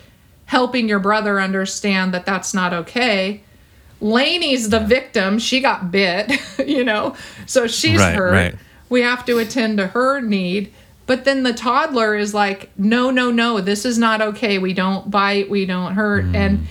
helping 0.49 0.89
your 0.89 0.97
brother 0.97 1.39
understand 1.39 2.11
that 2.11 2.25
that's 2.25 2.55
not 2.55 2.73
okay. 2.73 3.39
Lainey's 4.01 4.69
the 4.69 4.79
victim. 4.79 5.37
She 5.37 5.59
got 5.61 5.91
bit, 5.91 6.31
you 6.67 6.83
know, 6.83 7.15
so 7.45 7.67
she's 7.67 7.99
Right, 7.99 8.15
hurt. 8.15 8.31
right. 8.31 8.55
We 8.89 9.01
have 9.01 9.23
to 9.27 9.37
attend 9.37 9.77
to 9.77 9.85
her 9.85 10.19
need. 10.21 10.73
But 11.05 11.23
then 11.23 11.43
the 11.43 11.53
toddler 11.53 12.15
is 12.15 12.33
like, 12.33 12.71
no, 12.79 13.11
no, 13.11 13.29
no, 13.29 13.61
this 13.61 13.85
is 13.85 13.99
not 13.99 14.21
okay. 14.21 14.57
We 14.57 14.73
don't 14.73 15.11
bite, 15.11 15.51
we 15.51 15.67
don't 15.67 15.93
hurt. 15.93 16.25
Mm-hmm. 16.25 16.35
And 16.35 16.67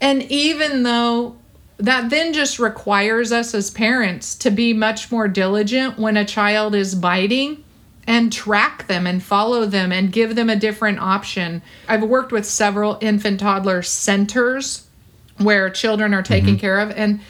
and 0.00 0.22
even 0.24 0.84
though 0.84 1.34
that 1.78 2.10
then 2.10 2.32
just 2.32 2.60
requires 2.60 3.32
us 3.32 3.54
as 3.54 3.72
parents 3.72 4.36
to 4.36 4.52
be 4.52 4.72
much 4.72 5.10
more 5.10 5.26
diligent 5.26 5.98
when 5.98 6.16
a 6.16 6.24
child 6.24 6.76
is 6.76 6.94
biting 6.94 7.64
and 8.06 8.32
track 8.32 8.86
them 8.86 9.06
and 9.06 9.22
follow 9.22 9.66
them 9.66 9.92
and 9.92 10.12
give 10.12 10.36
them 10.36 10.48
a 10.48 10.56
different 10.56 10.98
option. 10.98 11.62
I've 11.88 12.02
worked 12.02 12.32
with 12.32 12.46
several 12.46 12.98
infant 13.00 13.40
toddler 13.40 13.82
centers 13.82 14.86
where 15.38 15.68
children 15.70 16.14
are 16.14 16.22
taken 16.22 16.50
mm-hmm. 16.50 16.58
care 16.58 16.80
of 16.80 16.90
and 16.92 17.20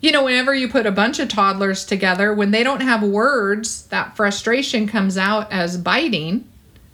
you 0.00 0.12
know, 0.12 0.24
whenever 0.24 0.54
you 0.54 0.68
put 0.68 0.86
a 0.86 0.92
bunch 0.92 1.18
of 1.18 1.28
toddlers 1.28 1.84
together, 1.84 2.32
when 2.32 2.52
they 2.52 2.62
don't 2.62 2.82
have 2.82 3.02
words, 3.02 3.86
that 3.86 4.14
frustration 4.14 4.86
comes 4.86 5.18
out 5.18 5.50
as 5.50 5.76
biting 5.76 6.48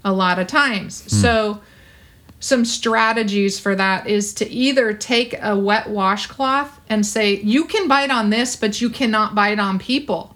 a 0.05 0.13
lot 0.13 0.39
of 0.39 0.47
times. 0.47 1.03
Hmm. 1.03 1.09
So, 1.09 1.61
some 2.41 2.65
strategies 2.67 3.59
for 3.59 3.75
that 3.75 4.07
is 4.07 4.35
to 4.35 4.51
either 4.51 4.93
take 4.93 5.35
a 5.41 5.57
wet 5.59 5.89
washcloth 5.89 6.79
and 6.91 7.07
say, 7.07 7.37
you 7.37 7.65
can 7.65 7.89
bite 7.89 8.11
on 8.11 8.29
this, 8.29 8.55
but 8.55 8.83
you 8.83 8.91
cannot 8.91 9.35
bite 9.35 9.59
on 9.59 9.79
people. 9.79 10.34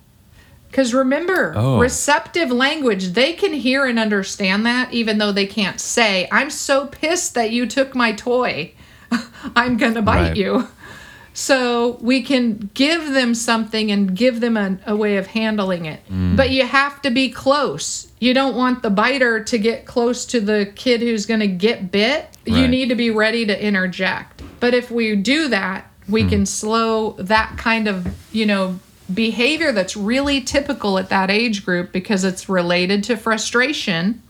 Because 0.70 0.94
remember, 0.94 1.54
Oh. 1.56 1.78
receptive 1.78 2.50
language, 2.50 3.12
they 3.12 3.32
can 3.32 3.52
hear 3.52 3.86
and 3.86 3.98
understand 3.98 4.66
that 4.66 4.92
even 4.92 5.18
though 5.18 5.32
they 5.32 5.46
can't 5.46 5.80
say, 5.80 6.28
I'm 6.30 6.50
so 6.50 6.86
pissed 6.86 7.34
that 7.34 7.50
you 7.50 7.66
took 7.66 7.94
my 7.94 8.12
toy. 8.12 8.72
I'm 9.56 9.76
going 9.76 9.94
to 9.94 10.02
bite 10.02 10.28
Right. 10.28 10.36
you. 10.36 10.68
So 11.32 11.98
we 12.00 12.22
can 12.22 12.68
give 12.74 13.12
them 13.12 13.32
something 13.32 13.92
and 13.92 14.14
give 14.14 14.40
them 14.40 14.56
a, 14.56 14.76
a 14.88 14.96
way 14.96 15.18
of 15.18 15.28
handling 15.28 15.84
it. 15.84 16.00
Mm. 16.10 16.36
But 16.36 16.50
you 16.50 16.66
have 16.66 17.00
to 17.02 17.10
be 17.10 17.30
close. 17.30 18.08
You 18.18 18.34
don't 18.34 18.56
want 18.56 18.82
the 18.82 18.90
biter 18.90 19.44
to 19.44 19.56
get 19.56 19.86
close 19.86 20.26
to 20.26 20.40
the 20.40 20.72
kid 20.74 21.00
who's 21.00 21.26
going 21.26 21.38
to 21.38 21.46
get 21.46 21.92
bit. 21.92 22.26
You 22.44 22.66
need 22.66 22.88
to 22.88 22.96
be 22.96 23.10
ready 23.10 23.46
to 23.46 23.64
interject. 23.64 24.42
But 24.58 24.74
if 24.74 24.90
we 24.90 25.14
do 25.14 25.46
that, 25.48 25.88
we 26.08 26.22
hmm. 26.22 26.28
can 26.28 26.46
slow 26.46 27.12
that 27.12 27.56
kind 27.56 27.86
of, 27.86 28.08
you 28.32 28.44
know, 28.44 28.80
behavior 29.12 29.72
that's 29.72 29.96
really 29.96 30.40
typical 30.40 30.98
at 30.98 31.08
that 31.08 31.30
age 31.30 31.64
group 31.64 31.92
because 31.92 32.24
it's 32.24 32.48
related 32.48 33.04
to 33.04 33.16
frustration, 33.16 34.22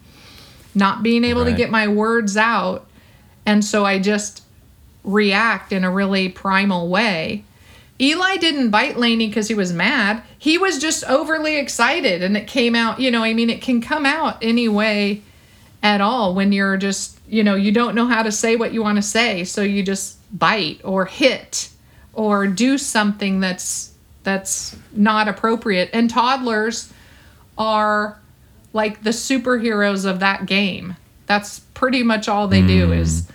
not 0.75 1.03
being 1.03 1.25
able 1.25 1.45
to 1.45 1.53
get 1.53 1.71
my 1.71 1.89
words 1.89 2.37
out. 2.37 2.87
And 3.45 3.65
so 3.65 3.85
I 3.85 3.99
just 3.99 4.43
react 5.03 5.73
in 5.73 5.85
a 5.85 5.91
really 5.91 6.29
primal 6.29 6.89
way. 6.89 7.45
Eli 8.01 8.37
didn't 8.37 8.71
bite 8.71 8.97
Lainey 8.97 9.27
because 9.27 9.49
he 9.49 9.55
was 9.55 9.73
mad. 9.73 10.23
He 10.39 10.57
was 10.57 10.79
just 10.79 11.03
overly 11.05 11.57
excited 11.57 12.23
and 12.23 12.37
it 12.37 12.47
came 12.47 12.77
out, 12.77 13.01
you 13.01 13.11
know, 13.11 13.25
I 13.25 13.35
mean, 13.35 13.51
it 13.51 13.61
can 13.61 13.81
come 13.81 14.07
out 14.07 14.39
any 14.41 14.69
way 14.69 15.23
at 15.83 16.01
all 16.01 16.35
when 16.35 16.53
you're 16.53 16.77
just, 16.77 17.19
you 17.27 17.43
know, 17.43 17.57
you 17.57 17.73
don't 17.73 17.97
know 17.97 18.07
how 18.07 18.23
to 18.23 18.31
say 18.31 18.55
what 18.55 18.73
you 18.73 18.83
want 18.83 18.97
to 18.97 19.03
say. 19.03 19.43
So 19.43 19.63
you 19.63 19.83
just 19.83 20.17
bite 20.37 20.81
or 20.85 21.07
hit 21.07 21.71
or 22.13 22.47
do 22.47 22.79
something 22.79 23.41
that's 23.41 23.93
that's 24.23 24.77
not 24.93 25.29
appropriate. 25.29 25.91
And 25.93 26.11
toddlers 26.11 26.93
are 27.57 28.21
like 28.73 29.03
the 29.03 29.11
superheroes 29.11 30.05
of 30.05 30.21
that 30.21 30.47
game. 30.47 30.97
That's 31.27 31.61
pretty 31.61 32.03
much 32.03 32.29
all 32.29 32.49
they 32.49 32.63
do 32.63 32.87
hmm. 32.89 32.93
is 32.93 33.29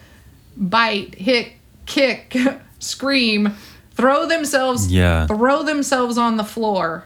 bite, 0.56 1.16
hit, 1.16 1.54
kick, 1.86 2.36
scream, 2.80 3.56
throw 3.92 4.28
themselves 4.28 4.92
Yeah. 4.92 5.28
throw 5.28 5.64
themselves 5.64 6.18
on 6.18 6.38
the 6.38 6.44
floor 6.44 7.06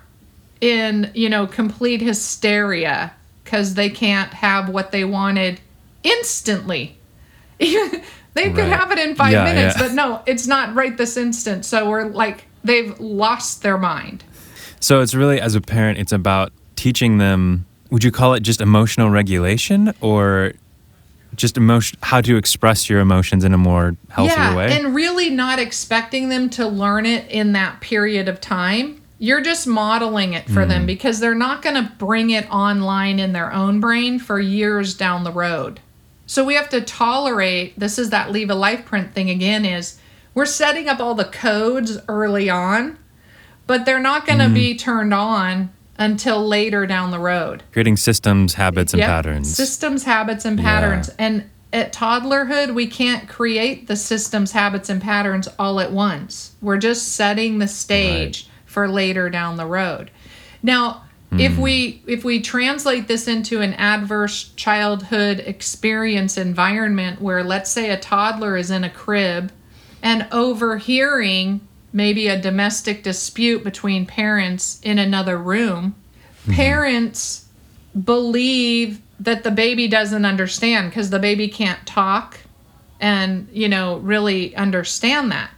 in, 0.62 1.12
you 1.14 1.30
know, 1.30 1.46
complete 1.46 2.02
hysteria 2.02 3.14
cuz 3.46 3.76
they 3.76 3.90
can't 3.90 4.34
have 4.34 4.70
what 4.70 4.92
they 4.92 5.04
wanted 5.04 5.60
instantly. 6.04 6.98
they 7.60 8.52
could 8.52 8.68
have 8.68 8.92
it 8.92 9.00
in 9.00 9.16
5 9.16 9.32
Yeah, 9.32 9.44
minutes, 9.44 9.76
yeah. 9.78 9.88
but 9.88 9.94
no, 9.94 10.22
it's 10.26 10.48
not 10.48 10.76
right 10.76 10.96
this 10.96 11.18
instant. 11.18 11.66
So 11.66 11.90
we're 11.90 12.06
like 12.06 12.46
they've 12.64 13.00
lost 13.00 13.62
their 13.64 13.78
mind. 13.78 14.24
So 14.80 15.02
it's 15.02 15.16
really, 15.16 15.40
as 15.42 15.56
a 15.56 15.62
parent, 15.62 15.98
it's 16.00 16.12
about 16.12 16.52
teaching 16.76 17.18
them. 17.18 17.66
Would 17.90 18.04
you 18.04 18.12
call 18.12 18.34
it 18.34 18.42
just 18.44 18.62
emotional 18.62 19.10
regulation, 19.10 19.94
or 20.02 20.54
just 21.36 21.58
emotion? 21.58 21.98
How 22.04 22.22
to 22.22 22.38
express 22.38 22.90
your 22.90 23.00
emotions 23.00 23.44
in 23.44 23.54
a 23.54 23.58
more 23.58 23.96
healthier 24.10 24.36
yeah, 24.36 24.56
way? 24.56 24.72
and 24.78 24.94
really 24.94 25.30
not 25.30 25.58
expecting 25.60 26.30
them 26.30 26.50
to 26.52 26.68
learn 26.68 27.06
it 27.06 27.30
in 27.32 27.54
that 27.54 27.82
period 27.82 28.28
of 28.28 28.40
time. 28.42 29.02
You're 29.20 29.42
just 29.42 29.66
modeling 29.66 30.34
it 30.34 30.48
for 30.48 30.64
Mm. 30.66 30.68
them 30.68 30.86
because 30.86 31.20
they're 31.20 31.34
not 31.34 31.64
going 31.64 31.76
to 31.76 31.92
bring 31.98 32.30
it 32.30 32.48
online 32.52 33.18
in 33.20 33.34
their 33.34 33.52
own 33.52 33.80
brain 33.80 34.20
for 34.20 34.40
years 34.40 34.94
down 34.94 35.24
the 35.24 35.32
road. 35.32 35.80
So 36.28 36.44
we 36.44 36.54
have 36.54 36.70
to 36.70 36.82
tolerate 36.82 37.80
this 37.80 37.98
is 37.98 38.12
that 38.12 38.32
leave 38.32 38.50
a 38.52 38.56
life 38.56 38.86
print 38.86 39.14
thing 39.16 39.30
again 39.32 39.66
is 39.66 39.98
we're 40.38 40.46
setting 40.46 40.88
up 40.88 41.00
all 41.00 41.16
the 41.16 41.26
codes 41.26 41.98
early 42.08 42.48
on, 42.48 42.96
but 43.66 43.86
they're 43.86 44.00
not 44.00 44.28
going 44.28 44.38
to 44.38 44.46
Mm-hmm. 44.46 44.54
be 44.54 44.76
turned 44.78 45.12
on 45.12 45.72
until 45.98 46.48
later 46.48 46.86
down 46.86 47.10
the 47.10 47.18
road. 47.18 47.64
Creating 47.72 47.98
systems, 47.98 48.54
habits, 48.54 48.94
and 48.94 49.00
Yep. 49.00 49.10
patterns. 49.10 49.56
Systems, 49.56 50.04
habits, 50.04 50.46
and 50.46 50.60
patterns. 50.60 51.10
And 51.18 51.50
at 51.74 51.92
toddlerhood, 51.92 52.76
we 52.76 52.86
can't 52.86 53.28
create 53.28 53.88
the 53.88 53.96
systems, 53.96 54.52
habits, 54.52 54.90
and 54.90 55.02
patterns 55.02 55.48
all 55.58 55.80
at 55.80 55.92
once. 55.92 56.52
We're 56.62 56.78
just 56.78 57.14
setting 57.14 57.58
the 57.58 57.68
stage 57.68 58.48
for 58.68 58.88
later 58.88 59.32
down 59.32 59.58
the 59.58 59.66
road. 59.66 60.12
Now, 60.62 61.02
if 61.32 61.58
we 61.58 62.04
if 62.06 62.24
we 62.24 62.40
translate 62.42 63.08
this 63.08 63.28
into 63.28 63.60
an 63.62 63.74
adverse 63.74 64.52
childhood 64.56 65.40
experience 65.46 66.38
environment 66.38 67.22
where 67.22 67.44
let's 67.44 67.72
say 67.72 67.90
a 67.90 67.98
toddler 67.98 68.56
is 68.56 68.70
in 68.72 68.84
a 68.86 68.90
crib 68.90 69.52
and 70.02 70.28
overhearing 70.32 71.62
maybe 71.94 72.28
a 72.28 72.40
domestic 72.40 73.04
dispute 73.04 73.64
between 73.64 74.06
parents 74.06 74.80
in 74.84 75.00
another 75.00 75.38
room, 75.38 75.96
mm-hmm. 76.42 76.54
parents 76.54 77.48
believe 78.04 79.02
that 79.20 79.44
the 79.44 79.52
baby 79.52 79.88
doesn't 79.88 80.26
understand 80.26 80.90
because 80.90 81.10
the 81.10 81.20
baby 81.20 81.48
can't 81.48 81.86
talk 81.88 82.40
and, 83.00 83.48
you 83.52 83.68
know, 83.68 83.98
really 83.98 84.56
understand 84.56 85.32
that. 85.32 85.50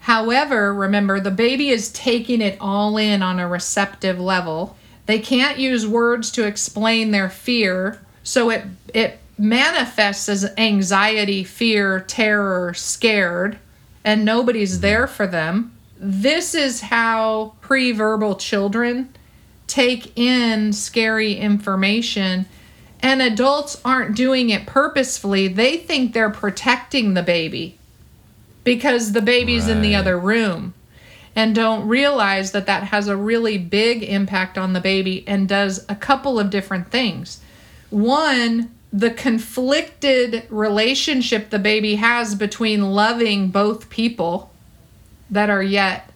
However, 0.00 0.74
remember, 0.74 1.18
the 1.18 1.30
baby 1.30 1.70
is 1.70 1.90
taking 1.92 2.42
it 2.42 2.58
all 2.60 2.96
in 2.98 3.22
on 3.22 3.38
a 3.38 3.48
receptive 3.48 4.20
level. 4.20 4.76
They 5.06 5.18
can't 5.18 5.58
use 5.58 5.86
words 5.86 6.30
to 6.32 6.46
explain 6.46 7.10
their 7.10 7.30
fear, 7.30 8.00
so 8.22 8.50
it 8.50 8.64
it 8.92 9.18
manifests 9.38 10.28
as 10.28 10.52
anxiety, 10.56 11.42
fear, 11.42 12.00
terror, 12.00 12.74
scared, 12.74 13.58
and 14.04 14.24
nobody's 14.24 14.80
there 14.80 15.06
for 15.06 15.26
them. 15.26 15.76
This 15.96 16.54
is 16.54 16.82
how 16.82 17.54
pre-verbal 17.60 18.36
children 18.36 19.14
take 19.66 20.16
in 20.18 20.72
scary 20.72 21.34
information 21.34 22.46
and 23.00 23.20
adults 23.20 23.80
aren't 23.84 24.16
doing 24.16 24.50
it 24.50 24.66
purposefully. 24.66 25.48
They 25.48 25.76
think 25.76 26.12
they're 26.12 26.30
protecting 26.30 27.14
the 27.14 27.22
baby 27.22 27.78
because 28.64 29.12
the 29.12 29.22
baby's 29.22 29.68
in 29.68 29.82
the 29.82 29.94
other 29.94 30.18
room 30.18 30.74
and 31.36 31.54
don't 31.54 31.86
realize 31.86 32.52
that 32.52 32.66
that 32.66 32.84
has 32.84 33.08
a 33.08 33.16
really 33.16 33.58
big 33.58 34.02
impact 34.02 34.56
on 34.56 34.72
the 34.72 34.80
baby 34.80 35.22
and 35.26 35.48
does 35.48 35.84
a 35.88 35.94
couple 35.94 36.38
of 36.38 36.50
different 36.50 36.90
things. 36.90 37.40
One, 37.90 38.73
the 38.96 39.10
conflicted 39.10 40.44
relationship 40.50 41.50
the 41.50 41.58
baby 41.58 41.96
has 41.96 42.36
between 42.36 42.80
loving 42.92 43.48
both 43.48 43.90
people 43.90 44.52
that 45.28 45.50
are 45.50 45.62
yet 45.64 46.08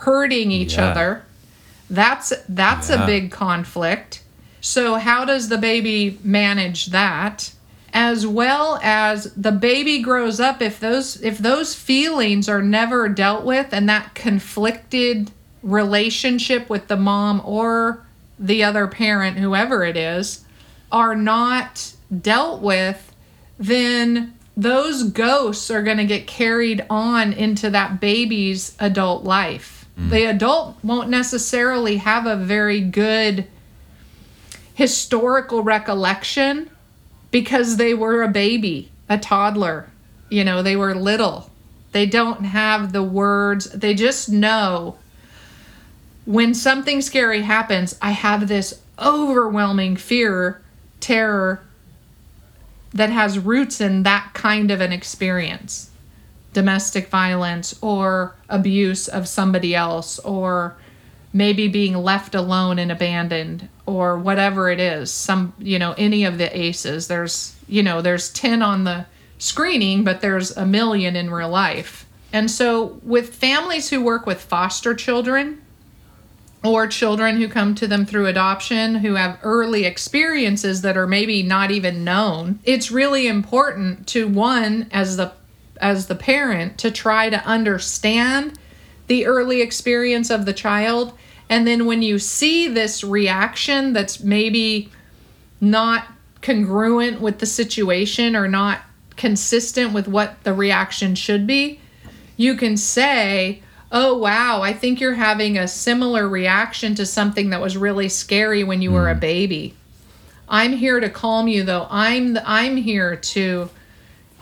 hurting 0.00 0.50
each 0.50 0.76
Yeah. 0.76 0.86
other. 0.86 1.22
That's 1.90 2.32
that's 2.48 2.88
Yeah. 2.88 3.04
a 3.04 3.06
big 3.06 3.30
conflict. 3.30 4.22
So 4.62 4.94
how 4.94 5.26
does 5.26 5.50
the 5.50 5.58
baby 5.58 6.18
manage 6.24 6.86
that? 6.86 7.52
As 7.92 8.26
well 8.26 8.80
as 8.82 9.30
the 9.36 9.52
baby 9.52 10.00
grows 10.00 10.40
up 10.40 10.62
if 10.62 10.80
those 10.80 11.20
if 11.20 11.36
those 11.36 11.74
feelings 11.74 12.48
are 12.48 12.62
never 12.62 13.10
dealt 13.10 13.44
with 13.44 13.66
and 13.72 13.86
that 13.90 14.14
conflicted 14.14 15.30
relationship 15.62 16.70
with 16.70 16.88
the 16.88 16.96
mom 16.96 17.42
or 17.44 18.00
the 18.38 18.64
other 18.64 18.86
parent 18.86 19.36
whoever 19.38 19.84
it 19.84 19.96
is 19.98 20.44
are 20.90 21.14
not 21.14 21.92
dealt 22.22 22.60
with 22.62 23.12
then 23.58 24.34
those 24.56 25.04
ghosts 25.04 25.70
are 25.70 25.82
going 25.82 25.96
to 25.98 26.04
get 26.04 26.26
carried 26.26 26.84
on 26.88 27.32
into 27.32 27.70
that 27.70 28.00
baby's 28.00 28.74
adult 28.78 29.24
life. 29.24 29.86
Mm. 29.98 30.10
The 30.10 30.24
adult 30.24 30.76
won't 30.82 31.10
necessarily 31.10 31.98
have 31.98 32.26
a 32.26 32.36
very 32.36 32.80
good 32.80 33.46
historical 34.74 35.62
recollection 35.62 36.70
because 37.30 37.76
they 37.76 37.92
were 37.92 38.22
a 38.22 38.28
baby, 38.28 38.90
a 39.08 39.18
toddler. 39.18 39.88
You 40.28 40.44
know, 40.44 40.62
they 40.62 40.76
were 40.76 40.94
little. 40.94 41.50
They 41.92 42.06
don't 42.06 42.44
have 42.44 42.92
the 42.92 43.02
words. 43.02 43.70
They 43.70 43.94
just 43.94 44.28
know 44.28 44.96
when 46.24 46.54
something 46.54 47.00
scary 47.00 47.42
happens, 47.42 47.96
I 48.02 48.10
have 48.10 48.48
this 48.48 48.82
overwhelming 48.98 49.96
fear, 49.96 50.60
terror 51.00 51.60
that 52.96 53.10
has 53.10 53.38
roots 53.38 53.80
in 53.80 54.02
that 54.04 54.30
kind 54.32 54.70
of 54.70 54.80
an 54.80 54.92
experience. 54.92 55.90
Domestic 56.52 57.08
violence 57.08 57.78
or 57.82 58.34
abuse 58.48 59.08
of 59.08 59.28
somebody 59.28 59.74
else 59.74 60.18
or 60.20 60.76
maybe 61.32 61.68
being 61.68 61.94
left 61.94 62.34
alone 62.34 62.78
and 62.78 62.90
abandoned 62.90 63.68
or 63.84 64.16
whatever 64.18 64.70
it 64.70 64.80
is. 64.80 65.12
Some 65.12 65.52
you 65.58 65.78
know 65.78 65.94
any 65.98 66.24
of 66.24 66.38
the 66.38 66.56
ACEs. 66.58 67.08
There's 67.08 67.54
you 67.68 67.82
know 67.82 68.00
there's 68.00 68.32
10 68.32 68.62
on 68.62 68.84
the 68.84 69.06
screening 69.38 70.02
but 70.02 70.22
there's 70.22 70.56
a 70.56 70.64
million 70.64 71.14
in 71.14 71.30
real 71.30 71.50
life. 71.50 72.06
And 72.32 72.50
so, 72.50 72.98
with 73.02 73.34
families 73.34 73.90
who 73.90 74.02
work 74.02 74.26
with 74.26 74.40
foster 74.40 74.94
children 74.94 75.62
or 76.64 76.86
children 76.86 77.36
who 77.36 77.48
come 77.48 77.74
to 77.74 77.86
them 77.86 78.04
through 78.04 78.26
adoption 78.26 78.96
who 78.96 79.14
have 79.14 79.38
early 79.42 79.84
experiences 79.84 80.82
that 80.82 80.96
are 80.96 81.06
maybe 81.06 81.42
not 81.42 81.70
even 81.70 82.04
known, 82.04 82.58
it's 82.64 82.90
really 82.90 83.26
important 83.26 84.06
to 84.08 84.26
one 84.26 84.88
as 84.92 85.16
the 85.16 85.32
as 85.80 86.06
the 86.06 86.14
parent 86.14 86.78
to 86.78 86.90
try 86.90 87.28
to 87.28 87.44
understand 87.44 88.58
the 89.08 89.26
early 89.26 89.60
experience 89.60 90.30
of 90.30 90.46
the 90.46 90.52
child. 90.52 91.12
And 91.48 91.66
then 91.66 91.86
when 91.86 92.02
you 92.02 92.18
see 92.18 92.66
this 92.66 93.04
reaction 93.04 93.92
that's 93.92 94.20
maybe 94.20 94.90
not 95.60 96.06
congruent 96.42 97.20
with 97.20 97.38
the 97.38 97.46
situation 97.46 98.34
or 98.34 98.48
not 98.48 98.80
consistent 99.16 99.92
with 99.92 100.08
what 100.08 100.42
the 100.44 100.54
reaction 100.54 101.14
should 101.14 101.46
be, 101.46 101.80
you 102.36 102.54
can 102.54 102.76
say, 102.76 103.62
Oh, 103.92 104.18
wow, 104.18 104.62
I 104.62 104.72
think 104.72 105.00
you're 105.00 105.14
having 105.14 105.56
a 105.56 105.68
similar 105.68 106.28
reaction 106.28 106.94
to 106.96 107.06
something 107.06 107.50
that 107.50 107.60
was 107.60 107.76
really 107.76 108.08
scary 108.08 108.64
when 108.64 108.82
you 108.82 108.90
were 108.90 109.08
a 109.08 109.14
hmm. 109.14 109.20
baby. 109.20 109.74
I'm 110.48 110.72
here 110.72 111.00
to 111.00 111.10
calm 111.10 111.48
you 111.48 111.64
though. 111.64 111.86
I'm 111.90 112.34
the, 112.34 112.48
I'm 112.48 112.76
here 112.76 113.16
to 113.16 113.68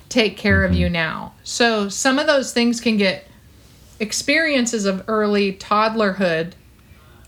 take 0.08 0.36
care 0.36 0.64
of 0.64 0.74
you 0.74 0.86
mm-hmm. 0.86 0.92
now. 0.92 1.34
So 1.44 1.88
some 1.88 2.18
of 2.18 2.26
those 2.26 2.52
things 2.52 2.80
can 2.80 2.96
get 2.96 3.26
experiences 4.00 4.84
of 4.86 5.04
early 5.08 5.54
toddlerhood 5.54 6.52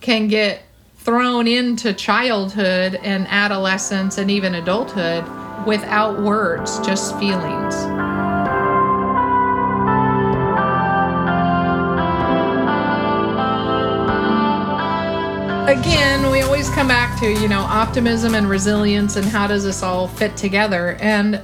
can 0.00 0.28
get 0.28 0.62
thrown 0.96 1.46
into 1.46 1.92
childhood 1.92 2.96
and 3.02 3.26
adolescence 3.28 4.18
and 4.18 4.30
even 4.30 4.56
adulthood 4.56 5.24
without 5.66 6.20
words, 6.20 6.78
just 6.80 7.18
feelings. 7.18 8.15
Again, 15.66 16.30
we 16.30 16.42
always 16.42 16.70
come 16.70 16.86
back 16.86 17.18
to, 17.18 17.28
you 17.28 17.48
know, 17.48 17.58
optimism 17.58 18.36
and 18.36 18.48
resilience 18.48 19.16
and 19.16 19.26
how 19.26 19.48
does 19.48 19.64
this 19.64 19.82
all 19.82 20.06
fit 20.06 20.36
together? 20.36 20.96
And 21.00 21.42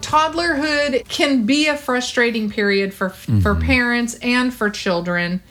toddlerhood 0.00 1.08
can 1.08 1.44
be 1.44 1.66
a 1.66 1.76
frustrating 1.76 2.48
period 2.48 2.94
for 2.94 3.08
for 3.08 3.32
mm-hmm. 3.32 3.62
parents 3.62 4.14
and 4.22 4.54
for 4.54 4.70
children. 4.70 5.42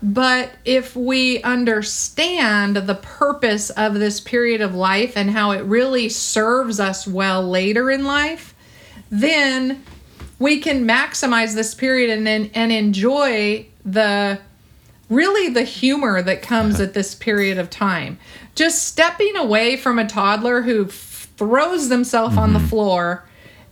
But 0.00 0.52
if 0.64 0.94
we 0.94 1.42
understand 1.42 2.76
the 2.76 2.94
purpose 2.94 3.70
of 3.70 3.94
this 3.94 4.20
period 4.20 4.60
of 4.60 4.76
life 4.76 5.16
and 5.16 5.28
how 5.28 5.50
it 5.50 5.64
really 5.64 6.08
serves 6.08 6.78
us 6.78 7.04
well 7.04 7.48
later 7.48 7.90
in 7.90 8.04
life, 8.04 8.54
then 9.10 9.82
we 10.38 10.60
can 10.60 10.86
maximize 10.86 11.56
this 11.56 11.74
period 11.74 12.10
and 12.10 12.24
then 12.24 12.48
and 12.54 12.70
enjoy 12.70 13.66
the 13.84 14.38
really 15.12 15.52
the 15.52 15.62
humor 15.62 16.22
that 16.22 16.42
comes 16.42 16.80
at 16.80 16.94
this 16.94 17.14
period 17.14 17.58
of 17.58 17.68
time. 17.70 18.18
Just 18.54 18.86
stepping 18.86 19.36
away 19.36 19.76
from 19.76 19.98
a 19.98 20.06
toddler 20.06 20.62
who 20.62 20.86
f- 20.86 21.28
throws 21.36 21.88
themselves 21.88 22.36
on 22.36 22.52
the 22.52 22.58
mm-hmm. 22.58 22.68
floor 22.68 23.24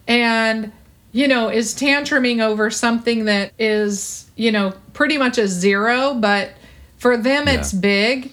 and 0.07 0.73
you 1.13 1.29
know 1.29 1.49
is 1.49 1.75
tantruming 1.75 2.41
over 2.41 2.71
something 2.71 3.25
that 3.27 3.53
is 3.59 4.31
you 4.37 4.51
know 4.51 4.73
pretty 4.93 5.19
much 5.19 5.39
a 5.39 5.47
zero 5.47 6.15
but 6.15 6.53
for 6.97 7.17
them 7.17 7.49
it's 7.49 7.73
big. 7.73 8.31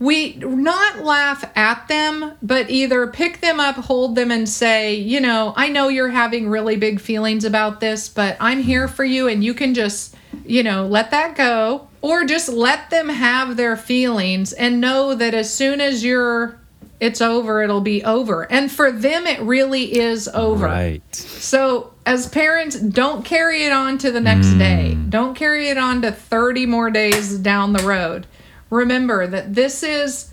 We 0.00 0.34
not 0.36 1.00
laugh 1.00 1.44
at 1.56 1.88
them 1.88 2.32
but 2.40 2.70
either 2.70 3.08
pick 3.08 3.40
them 3.40 3.58
up 3.58 3.74
hold 3.74 4.14
them 4.14 4.30
and 4.30 4.48
say 4.48 4.94
you 4.94 5.20
know 5.20 5.52
i 5.56 5.68
know 5.68 5.88
you're 5.88 6.08
having 6.08 6.48
really 6.48 6.76
big 6.76 7.00
feelings 7.00 7.44
about 7.44 7.80
this 7.80 8.08
but 8.08 8.36
i'm 8.38 8.62
here 8.62 8.86
mm-hmm. 8.86 8.94
for 8.94 9.04
you 9.04 9.26
and 9.26 9.42
you 9.42 9.54
can 9.54 9.74
just 9.74 10.14
you 10.44 10.62
know 10.62 10.86
let 10.86 11.10
that 11.10 11.36
go 11.36 11.88
or 12.00 12.24
just 12.24 12.48
let 12.48 12.90
them 12.90 13.08
have 13.08 13.56
their 13.56 13.76
feelings 13.76 14.52
and 14.52 14.80
know 14.80 15.14
that 15.14 15.34
as 15.34 15.52
soon 15.52 15.80
as 15.80 16.04
you're 16.04 16.58
it's 17.00 17.20
over 17.20 17.62
it'll 17.62 17.80
be 17.80 18.02
over 18.04 18.50
and 18.50 18.70
for 18.70 18.90
them 18.90 19.26
it 19.26 19.40
really 19.40 19.98
is 19.98 20.28
over 20.28 20.66
Right. 20.66 21.02
so, 21.14 21.92
as 22.08 22.26
parents, 22.26 22.80
don't 22.80 23.22
carry 23.22 23.64
it 23.64 23.72
on 23.72 23.98
to 23.98 24.10
the 24.10 24.20
next 24.20 24.46
mm. 24.46 24.58
day. 24.58 24.98
Don't 25.10 25.34
carry 25.34 25.68
it 25.68 25.76
on 25.76 26.00
to 26.02 26.10
30 26.10 26.64
more 26.64 26.90
days 26.90 27.36
down 27.36 27.74
the 27.74 27.82
road. 27.82 28.26
Remember 28.70 29.26
that 29.26 29.54
this 29.54 29.82
is 29.82 30.30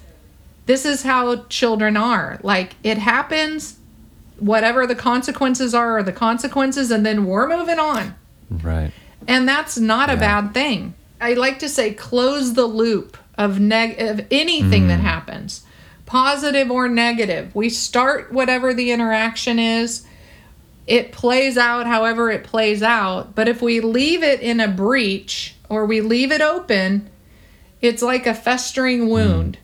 this 0.65 0.85
is 0.85 1.03
how 1.03 1.43
children 1.49 1.97
are. 1.97 2.39
Like 2.43 2.75
it 2.81 2.97
happens, 2.97 3.77
whatever 4.39 4.87
the 4.87 4.95
consequences 4.95 5.73
are 5.73 5.97
are 5.97 6.03
the 6.03 6.13
consequences 6.13 6.91
and 6.91 7.05
then 7.05 7.25
we're 7.25 7.47
moving 7.47 7.79
on. 7.79 8.15
Right. 8.49 8.91
And 9.27 9.47
that's 9.47 9.77
not 9.77 10.09
a 10.09 10.17
bad 10.17 10.53
thing. 10.53 10.93
I 11.19 11.33
like 11.33 11.59
to 11.59 11.69
say 11.69 11.93
close 11.93 12.53
the 12.53 12.65
loop 12.65 13.17
of 13.37 13.59
neg 13.59 13.99
of 14.01 14.25
anything 14.31 14.87
that 14.87 14.99
mm. 14.99 15.03
happens, 15.03 15.63
positive 16.05 16.69
or 16.69 16.87
negative. 16.87 17.53
We 17.55 17.69
start 17.69 18.31
whatever 18.31 18.73
the 18.73 18.91
interaction 18.91 19.59
is. 19.59 20.05
It 20.87 21.11
plays 21.11 21.57
out 21.57 21.87
however 21.87 22.29
it 22.29 22.43
plays 22.43 22.83
out, 22.83 23.33
but 23.33 23.47
if 23.47 23.61
we 23.61 23.79
leave 23.79 24.21
it 24.23 24.41
in 24.41 24.59
a 24.59 24.67
breach 24.67 25.55
or 25.67 25.85
we 25.85 26.01
leave 26.01 26.31
it 26.31 26.41
open, 26.41 27.09
it's 27.81 28.03
like 28.03 28.27
a 28.27 28.33
festering 28.33 29.01
mm. 29.01 29.09
wound. 29.09 29.57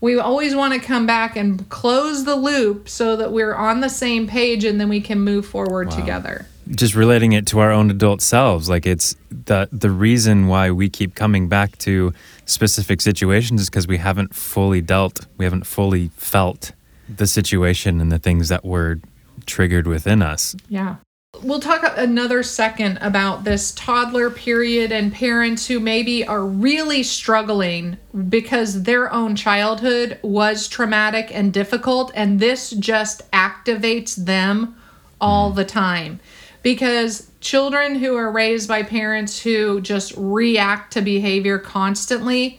We 0.00 0.18
always 0.18 0.54
want 0.54 0.74
to 0.74 0.86
come 0.86 1.06
back 1.06 1.36
and 1.36 1.66
close 1.70 2.24
the 2.24 2.36
loop 2.36 2.88
so 2.88 3.16
that 3.16 3.32
we're 3.32 3.54
on 3.54 3.80
the 3.80 3.88
same 3.88 4.26
page 4.26 4.64
and 4.64 4.78
then 4.78 4.90
we 4.90 5.00
can 5.00 5.20
move 5.20 5.46
forward 5.46 5.90
together. 5.90 6.46
Just 6.70 6.94
relating 6.94 7.32
it 7.32 7.46
to 7.46 7.58
our 7.58 7.70
own 7.70 7.90
adult 7.90 8.20
selves 8.20 8.68
like 8.68 8.86
it's 8.86 9.16
the 9.30 9.68
the 9.72 9.90
reason 9.90 10.46
why 10.46 10.70
we 10.70 10.88
keep 10.88 11.14
coming 11.14 11.48
back 11.48 11.76
to 11.78 12.12
specific 12.44 13.00
situations 13.00 13.60
is 13.60 13.70
because 13.70 13.86
we 13.86 13.98
haven't 13.98 14.34
fully 14.34 14.80
dealt 14.80 15.26
we 15.36 15.44
haven't 15.44 15.66
fully 15.66 16.08
felt 16.16 16.72
the 17.08 17.26
situation 17.26 18.00
and 18.00 18.10
the 18.10 18.18
things 18.18 18.48
that 18.48 18.64
were 18.64 19.00
triggered 19.46 19.86
within 19.86 20.22
us 20.22 20.56
Yeah. 20.68 20.96
We'll 21.42 21.60
talk 21.60 21.82
another 21.96 22.42
second 22.42 22.98
about 23.00 23.44
this 23.44 23.72
toddler 23.72 24.30
period 24.30 24.90
and 24.90 25.12
parents 25.12 25.66
who 25.66 25.80
maybe 25.80 26.26
are 26.26 26.44
really 26.44 27.02
struggling 27.02 27.98
because 28.28 28.84
their 28.84 29.12
own 29.12 29.36
childhood 29.36 30.18
was 30.22 30.68
traumatic 30.68 31.30
and 31.32 31.52
difficult, 31.52 32.10
and 32.14 32.40
this 32.40 32.70
just 32.70 33.30
activates 33.32 34.16
them 34.16 34.76
all 35.20 35.50
mm-hmm. 35.50 35.58
the 35.58 35.64
time. 35.64 36.20
Because 36.66 37.30
children 37.40 37.94
who 37.94 38.16
are 38.16 38.28
raised 38.28 38.66
by 38.66 38.82
parents 38.82 39.40
who 39.40 39.80
just 39.80 40.12
react 40.16 40.94
to 40.94 41.00
behavior 41.00 41.60
constantly 41.60 42.58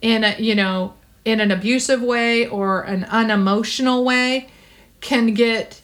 in 0.00 0.22
a, 0.22 0.36
you 0.38 0.54
know, 0.54 0.94
in 1.24 1.40
an 1.40 1.50
abusive 1.50 2.00
way 2.00 2.46
or 2.46 2.82
an 2.82 3.02
unemotional 3.02 4.04
way 4.04 4.48
can 5.00 5.34
get 5.34 5.80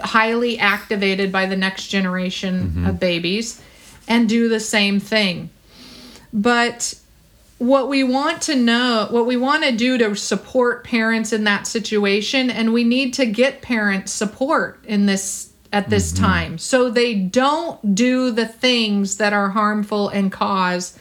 highly 0.00 0.58
activated 0.58 1.30
by 1.30 1.44
the 1.44 1.56
next 1.56 1.88
generation 1.88 2.70
mm-hmm. 2.70 2.86
of 2.86 2.98
babies 2.98 3.60
and 4.08 4.26
do 4.26 4.48
the 4.48 4.58
same 4.58 4.98
thing. 4.98 5.50
But 6.32 6.94
what 7.58 7.90
we 7.90 8.02
want 8.02 8.40
to 8.44 8.56
know, 8.56 9.08
what 9.10 9.26
we 9.26 9.36
want 9.36 9.62
to 9.64 9.72
do 9.72 9.98
to 9.98 10.16
support 10.16 10.84
parents 10.84 11.34
in 11.34 11.44
that 11.44 11.66
situation, 11.66 12.48
and 12.48 12.72
we 12.72 12.82
need 12.82 13.12
to 13.12 13.26
get 13.26 13.60
parents 13.60 14.10
support 14.10 14.82
in 14.86 15.04
this 15.04 15.50
at 15.74 15.90
this 15.90 16.12
mm-hmm. 16.12 16.24
time. 16.24 16.58
So 16.58 16.88
they 16.88 17.14
don't 17.14 17.94
do 17.94 18.30
the 18.30 18.46
things 18.46 19.18
that 19.18 19.32
are 19.32 19.50
harmful 19.50 20.08
and 20.08 20.32
cause 20.32 20.98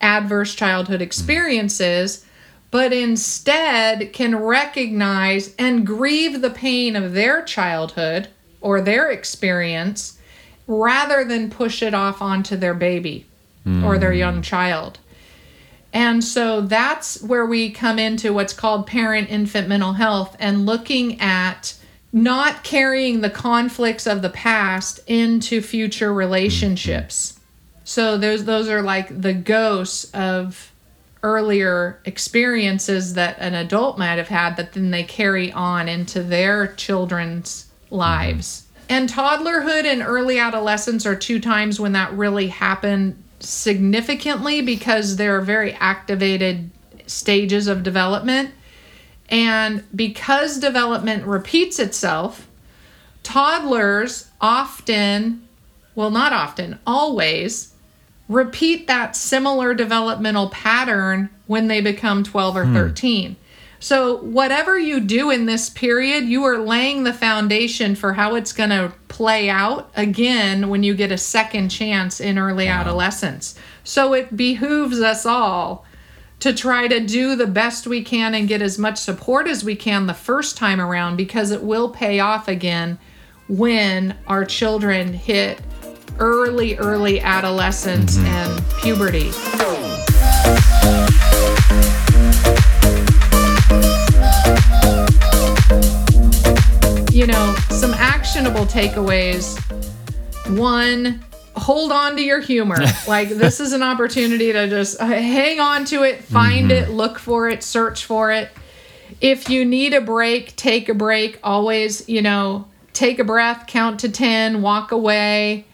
adverse 0.00 0.54
childhood 0.54 0.96
mm-hmm. 0.96 1.02
experiences 1.02 2.24
but 2.72 2.90
instead 2.90 4.14
can 4.14 4.34
recognize 4.34 5.54
and 5.56 5.86
grieve 5.86 6.40
the 6.40 6.50
pain 6.50 6.96
of 6.96 7.12
their 7.12 7.42
childhood 7.42 8.26
or 8.62 8.80
their 8.80 9.10
experience 9.10 10.18
rather 10.66 11.22
than 11.22 11.50
push 11.50 11.82
it 11.82 11.92
off 11.92 12.22
onto 12.22 12.56
their 12.56 12.72
baby 12.72 13.26
or 13.84 13.98
their 13.98 14.12
young 14.12 14.36
mm-hmm. 14.36 14.42
child. 14.42 14.98
And 15.92 16.24
so 16.24 16.62
that's 16.62 17.22
where 17.22 17.44
we 17.44 17.70
come 17.70 17.98
into 17.98 18.32
what's 18.32 18.54
called 18.54 18.86
parent 18.86 19.28
infant 19.28 19.68
mental 19.68 19.92
health 19.92 20.34
and 20.40 20.64
looking 20.64 21.20
at 21.20 21.74
not 22.12 22.62
carrying 22.62 23.20
the 23.20 23.30
conflicts 23.30 24.06
of 24.06 24.22
the 24.22 24.30
past 24.30 25.00
into 25.06 25.62
future 25.62 26.12
relationships. 26.12 27.38
So 27.84 28.16
those 28.16 28.44
those 28.44 28.68
are 28.68 28.82
like 28.82 29.20
the 29.22 29.32
ghosts 29.32 30.10
of 30.12 30.72
earlier 31.22 32.00
experiences 32.04 33.14
that 33.14 33.38
an 33.38 33.54
adult 33.54 33.96
might 33.96 34.16
have 34.16 34.28
had 34.28 34.56
that 34.56 34.72
then 34.72 34.90
they 34.90 35.04
carry 35.04 35.52
on 35.52 35.88
into 35.88 36.22
their 36.22 36.66
children's 36.74 37.70
lives. 37.90 38.66
And 38.88 39.08
toddlerhood 39.08 39.84
and 39.84 40.02
early 40.02 40.38
adolescence 40.38 41.06
are 41.06 41.14
two 41.14 41.40
times 41.40 41.78
when 41.78 41.92
that 41.92 42.12
really 42.12 42.48
happened 42.48 43.22
significantly 43.40 44.60
because 44.60 45.16
they're 45.16 45.40
very 45.40 45.72
activated 45.74 46.70
stages 47.06 47.68
of 47.68 47.82
development. 47.82 48.50
And 49.28 49.84
because 49.94 50.58
development 50.58 51.24
repeats 51.24 51.78
itself, 51.78 52.48
toddlers 53.22 54.30
often, 54.40 55.46
well, 55.94 56.10
not 56.10 56.32
often, 56.32 56.78
always 56.86 57.72
repeat 58.28 58.86
that 58.86 59.16
similar 59.16 59.74
developmental 59.74 60.48
pattern 60.50 61.28
when 61.46 61.68
they 61.68 61.80
become 61.80 62.22
12 62.24 62.56
or 62.56 62.64
hmm. 62.64 62.74
13. 62.74 63.36
So, 63.80 64.18
whatever 64.18 64.78
you 64.78 65.00
do 65.00 65.30
in 65.30 65.46
this 65.46 65.68
period, 65.68 66.24
you 66.24 66.44
are 66.44 66.58
laying 66.58 67.02
the 67.02 67.12
foundation 67.12 67.96
for 67.96 68.12
how 68.12 68.36
it's 68.36 68.52
going 68.52 68.70
to 68.70 68.92
play 69.08 69.50
out 69.50 69.90
again 69.96 70.68
when 70.68 70.84
you 70.84 70.94
get 70.94 71.10
a 71.10 71.18
second 71.18 71.68
chance 71.68 72.20
in 72.20 72.38
early 72.38 72.68
adolescence. 72.68 73.58
So, 73.82 74.14
it 74.14 74.36
behooves 74.36 75.00
us 75.00 75.26
all 75.26 75.84
to 76.42 76.52
try 76.52 76.88
to 76.88 76.98
do 76.98 77.36
the 77.36 77.46
best 77.46 77.86
we 77.86 78.02
can 78.02 78.34
and 78.34 78.48
get 78.48 78.60
as 78.60 78.76
much 78.76 78.98
support 78.98 79.46
as 79.46 79.62
we 79.62 79.76
can 79.76 80.08
the 80.08 80.12
first 80.12 80.56
time 80.56 80.80
around 80.80 81.14
because 81.14 81.52
it 81.52 81.62
will 81.62 81.88
pay 81.88 82.18
off 82.18 82.48
again 82.48 82.98
when 83.46 84.16
our 84.26 84.44
children 84.44 85.12
hit 85.12 85.60
early, 86.18 86.76
early 86.78 87.20
adolescence 87.20 88.16
mm-hmm. 88.16 88.26
and 88.26 88.64
puberty. 88.80 89.30
You 97.16 97.28
know, 97.28 97.54
some 97.70 97.94
actionable 97.94 98.66
takeaways. 98.66 99.60
One, 100.58 101.22
hold 101.54 101.92
on 101.92 102.16
to 102.16 102.22
your 102.22 102.40
humor. 102.40 102.78
like, 103.08 103.28
this 103.28 103.60
is 103.60 103.72
an 103.72 103.82
opportunity 103.82 104.52
to 104.52 104.68
just 104.68 105.00
uh, 105.00 105.06
hang 105.06 105.60
on 105.60 105.84
to 105.86 106.02
it, 106.02 106.24
find 106.24 106.70
it, 106.72 106.90
look 106.90 107.18
for 107.18 107.48
it, 107.48 107.62
search 107.62 108.04
for 108.04 108.30
it. 108.32 108.50
If 109.20 109.48
you 109.48 109.64
need 109.64 109.94
a 109.94 110.00
break, 110.00 110.56
take 110.56 110.88
a 110.88 110.94
break. 110.94 111.38
Always, 111.44 112.08
you 112.08 112.22
know, 112.22 112.66
take 112.92 113.18
a 113.18 113.24
breath, 113.24 113.66
count 113.66 114.00
to 114.00 114.08
10, 114.08 114.62
walk 114.62 114.92
away, 114.92 115.64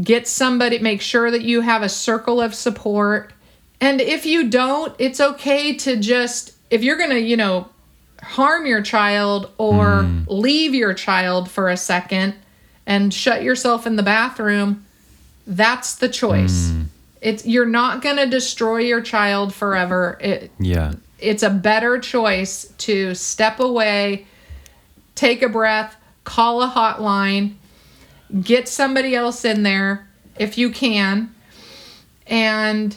get 0.00 0.28
somebody, 0.28 0.78
make 0.78 1.00
sure 1.00 1.30
that 1.30 1.42
you 1.42 1.60
have 1.60 1.82
a 1.82 1.88
circle 1.88 2.40
of 2.40 2.54
support. 2.54 3.32
And 3.80 4.00
if 4.00 4.26
you 4.26 4.48
don't, 4.48 4.94
it's 4.98 5.20
okay 5.20 5.74
to 5.78 5.96
just, 5.96 6.52
if 6.70 6.82
you're 6.84 6.98
going 6.98 7.10
to, 7.10 7.20
you 7.20 7.36
know, 7.36 7.68
harm 8.22 8.66
your 8.66 8.82
child 8.82 9.50
or 9.58 10.08
leave 10.28 10.74
your 10.74 10.94
child 10.94 11.50
for 11.50 11.68
a 11.68 11.76
second 11.76 12.34
and 12.86 13.12
shut 13.12 13.42
yourself 13.42 13.86
in 13.86 13.96
the 13.96 14.02
bathroom, 14.02 14.84
that's 15.46 15.96
the 15.96 16.08
choice. 16.08 16.68
Mm. 16.68 16.84
It's 17.20 17.46
you're 17.46 17.66
not 17.66 18.02
going 18.02 18.16
to 18.16 18.26
destroy 18.26 18.78
your 18.78 19.00
child 19.00 19.54
forever. 19.54 20.18
It, 20.20 20.50
Yeah. 20.58 20.94
it's 21.18 21.42
a 21.42 21.50
better 21.50 21.98
choice 21.98 22.72
to 22.78 23.14
step 23.14 23.60
away, 23.60 24.26
take 25.14 25.42
a 25.42 25.48
breath, 25.48 25.96
call 26.24 26.62
a 26.62 26.68
hotline, 26.68 27.54
get 28.42 28.68
somebody 28.68 29.14
else 29.14 29.44
in 29.44 29.62
there 29.62 30.08
if 30.38 30.56
you 30.58 30.70
can, 30.70 31.32
and 32.26 32.96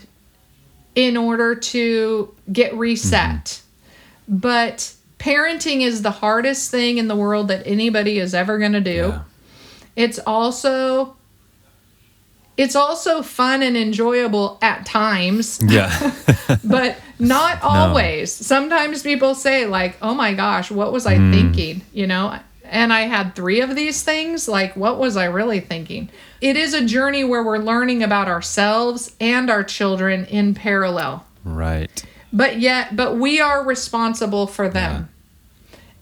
in 0.95 1.17
order 1.17 1.55
to 1.55 2.33
get 2.51 2.73
reset. 2.75 3.45
Mm-hmm. 3.45 4.37
But 4.37 4.93
parenting 5.19 5.81
is 5.81 6.01
the 6.01 6.11
hardest 6.11 6.71
thing 6.71 6.97
in 6.97 7.07
the 7.07 7.15
world 7.15 7.49
that 7.49 7.65
anybody 7.67 8.17
is 8.17 8.33
ever 8.33 8.57
going 8.57 8.71
to 8.71 8.81
do. 8.81 8.91
Yeah. 8.91 9.21
It's 9.95 10.19
also 10.19 11.14
it's 12.57 12.75
also 12.75 13.21
fun 13.21 13.61
and 13.61 13.75
enjoyable 13.75 14.57
at 14.61 14.85
times 14.85 15.59
Yeah. 15.63 16.13
but 16.63 16.97
not 17.19 17.61
always. 17.61 18.31
Sometimes 18.31 19.03
people 19.03 19.35
say 19.35 19.65
like, 19.65 19.97
"Oh 20.01 20.13
my 20.13 20.33
gosh, 20.33 20.71
what 20.71 20.91
was 20.91 21.05
I 21.05 21.17
hmm. 21.17 21.31
thinking?" 21.31 21.81
You 21.93 22.07
know, 22.07 22.37
and 22.65 22.91
I 22.91 23.01
had 23.01 23.35
3 23.35 23.61
of 23.61 23.75
these 23.75 24.03
things, 24.03 24.47
like 24.47 24.75
what 24.75 24.97
was 24.97 25.17
I 25.17 25.25
really 25.25 25.59
thinking? 25.59 26.09
It 26.41 26.57
is 26.57 26.73
a 26.73 26.85
journey 26.85 27.23
where 27.23 27.43
we're 27.43 27.57
learning 27.57 28.03
about 28.03 28.27
ourselves 28.27 29.15
and 29.19 29.49
our 29.49 29.63
children 29.63 30.25
in 30.25 30.53
parallel. 30.53 31.25
right. 31.43 32.05
But 32.33 32.59
yet, 32.59 32.97
but 32.97 33.17
we 33.17 33.39
are 33.39 33.63
responsible 33.63 34.45
for 34.45 34.67
them. 34.67 35.07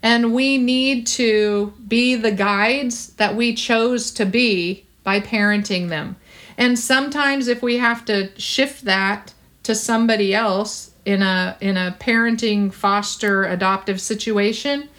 And 0.01 0.33
we 0.33 0.57
need 0.57 1.05
to 1.07 1.73
be 1.87 2.15
the 2.15 2.31
guides 2.31 3.13
that 3.13 3.35
we 3.35 3.53
chose 3.53 4.11
to 4.13 4.25
be 4.25 4.85
by 5.03 5.19
parenting 5.19 5.89
them. 5.89 6.15
And 6.57 6.77
sometimes 6.77 7.47
if 7.47 7.61
we 7.61 7.77
have 7.77 8.05
to 8.05 8.29
shift 8.39 8.85
that 8.85 9.33
to 9.63 9.75
somebody 9.75 10.33
else 10.33 10.91
in 11.05 11.21
a 11.21 11.57
in 11.59 11.77
a 11.77 11.95
parenting 11.99 12.71
foster 12.73 13.43
adoptive 13.43 13.99
situation, 13.99 14.89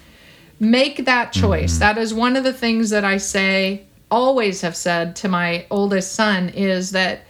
make 0.59 1.05
that 1.05 1.31
choice. 1.31 1.73
Mm-hmm. 1.73 1.79
That 1.79 1.97
is 1.97 2.13
one 2.13 2.35
of 2.35 2.43
the 2.43 2.53
things 2.53 2.89
that 2.89 3.03
I 3.03 3.17
say 3.17 3.85
always 4.11 4.61
have 4.61 4.75
said 4.75 5.15
to 5.17 5.27
my 5.27 5.65
oldest 5.69 6.13
son 6.13 6.49
is 6.49 6.91
that 6.91 7.21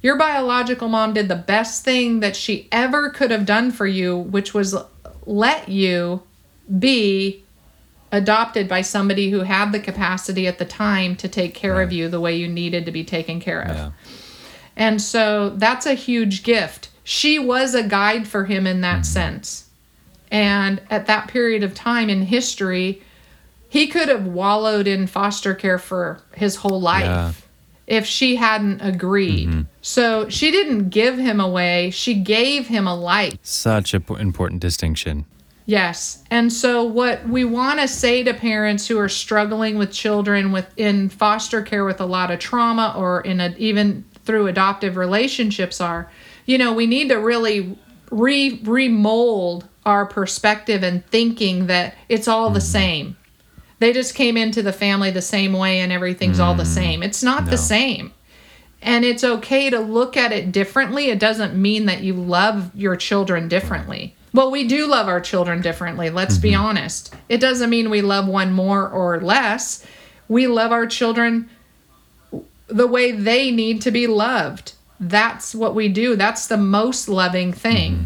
your 0.00 0.16
biological 0.16 0.88
mom 0.88 1.14
did 1.14 1.28
the 1.28 1.36
best 1.36 1.84
thing 1.84 2.20
that 2.20 2.34
she 2.36 2.68
ever 2.72 3.10
could 3.10 3.30
have 3.30 3.46
done 3.46 3.70
for 3.70 3.86
you, 3.86 4.16
which 4.16 4.52
was 4.52 4.74
let 5.26 5.68
you 5.68 6.22
be 6.78 7.41
adopted 8.12 8.68
by 8.68 8.82
somebody 8.82 9.30
who 9.30 9.40
had 9.40 9.72
the 9.72 9.80
capacity 9.80 10.46
at 10.46 10.58
the 10.58 10.64
time 10.66 11.16
to 11.16 11.28
take 11.28 11.54
care 11.54 11.80
of 11.80 11.90
you 11.90 12.08
the 12.08 12.20
way 12.20 12.36
you 12.36 12.46
needed 12.46 12.84
to 12.84 12.92
be 12.92 13.02
taken 13.02 13.40
care 13.40 13.62
of. 13.62 13.74
Yeah. 13.74 13.90
And 14.76 15.00
so 15.00 15.50
that's 15.50 15.86
a 15.86 15.94
huge 15.94 16.42
gift. 16.42 16.90
She 17.04 17.38
was 17.38 17.74
a 17.74 17.82
guide 17.82 18.28
for 18.28 18.44
him 18.44 18.66
in 18.66 18.82
that 18.82 18.96
mm-hmm. 18.96 19.02
sense. 19.04 19.68
And 20.30 20.80
at 20.90 21.06
that 21.06 21.28
period 21.28 21.62
of 21.62 21.74
time 21.74 22.08
in 22.08 22.22
history, 22.22 23.02
he 23.68 23.86
could 23.86 24.08
have 24.08 24.26
wallowed 24.26 24.86
in 24.86 25.06
foster 25.06 25.54
care 25.54 25.78
for 25.78 26.20
his 26.34 26.56
whole 26.56 26.80
life 26.80 27.04
Yeah. 27.04 27.32
if 27.86 28.06
she 28.06 28.36
hadn't 28.36 28.80
agreed. 28.80 29.48
Mm-hmm. 29.48 29.62
So 29.80 30.28
she 30.28 30.50
didn't 30.50 30.90
give 30.90 31.18
him 31.18 31.40
away, 31.40 31.90
she 31.90 32.14
gave 32.14 32.68
him 32.68 32.86
a 32.86 32.94
life. 32.94 33.38
Such 33.42 33.94
an 33.94 34.04
important 34.18 34.60
distinction. 34.60 35.24
Yes. 35.64 36.24
And 36.30 36.52
so 36.52 36.82
what 36.82 37.26
we 37.28 37.44
want 37.44 37.80
to 37.80 37.86
say 37.86 38.22
to 38.24 38.34
parents 38.34 38.88
who 38.88 38.98
are 38.98 39.08
struggling 39.08 39.78
with 39.78 39.92
children 39.92 40.50
with 40.50 40.66
in 40.76 41.08
foster 41.08 41.62
care 41.62 41.84
with 41.84 42.00
a 42.00 42.06
lot 42.06 42.30
of 42.30 42.40
trauma 42.40 42.94
or 42.96 43.20
in 43.20 43.40
a 43.40 43.54
even 43.58 44.04
through 44.24 44.48
adoptive 44.48 44.96
relationships 44.96 45.80
are, 45.80 46.10
you 46.46 46.58
know, 46.58 46.72
we 46.72 46.86
need 46.86 47.08
to 47.10 47.16
really 47.16 47.78
re 48.10 48.60
remold 48.64 49.68
our 49.84 50.06
perspective 50.06 50.82
and 50.82 51.04
thinking 51.06 51.66
that 51.66 51.94
it's 52.08 52.28
all 52.28 52.50
the 52.50 52.58
mm-hmm. 52.58 52.66
same. 52.66 53.16
They 53.78 53.92
just 53.92 54.14
came 54.14 54.36
into 54.36 54.62
the 54.62 54.72
family 54.72 55.10
the 55.10 55.22
same 55.22 55.52
way 55.52 55.80
and 55.80 55.90
everything's 55.90 56.38
all 56.38 56.54
the 56.54 56.62
mm. 56.62 56.66
same. 56.66 57.02
It's 57.02 57.20
not 57.20 57.46
the 57.46 57.58
same. 57.58 58.12
And 58.80 59.04
it's 59.04 59.24
okay 59.24 59.70
to 59.70 59.80
look 59.80 60.16
at 60.16 60.30
it 60.30 60.52
differently. 60.52 61.06
It 61.06 61.18
doesn't 61.18 61.60
mean 61.60 61.86
that 61.86 62.00
you 62.00 62.14
love 62.14 62.70
your 62.76 62.94
children 62.94 63.48
differently. 63.48 64.14
Well, 64.34 64.50
we 64.50 64.66
do 64.66 64.86
love 64.86 65.08
our 65.08 65.20
children 65.20 65.60
differently. 65.60 66.10
Let's 66.10 66.38
be 66.38 66.52
mm-hmm. 66.52 66.64
honest. 66.64 67.14
It 67.28 67.38
doesn't 67.38 67.68
mean 67.68 67.90
we 67.90 68.02
love 68.02 68.26
one 68.26 68.52
more 68.52 68.88
or 68.88 69.20
less. 69.20 69.84
We 70.28 70.46
love 70.46 70.72
our 70.72 70.86
children 70.86 71.50
the 72.66 72.86
way 72.86 73.12
they 73.12 73.50
need 73.50 73.82
to 73.82 73.90
be 73.90 74.06
loved. 74.06 74.72
That's 74.98 75.54
what 75.54 75.74
we 75.74 75.88
do. 75.88 76.16
That's 76.16 76.46
the 76.46 76.56
most 76.56 77.08
loving 77.08 77.52
thing. 77.52 77.92
Mm-hmm. 77.92 78.04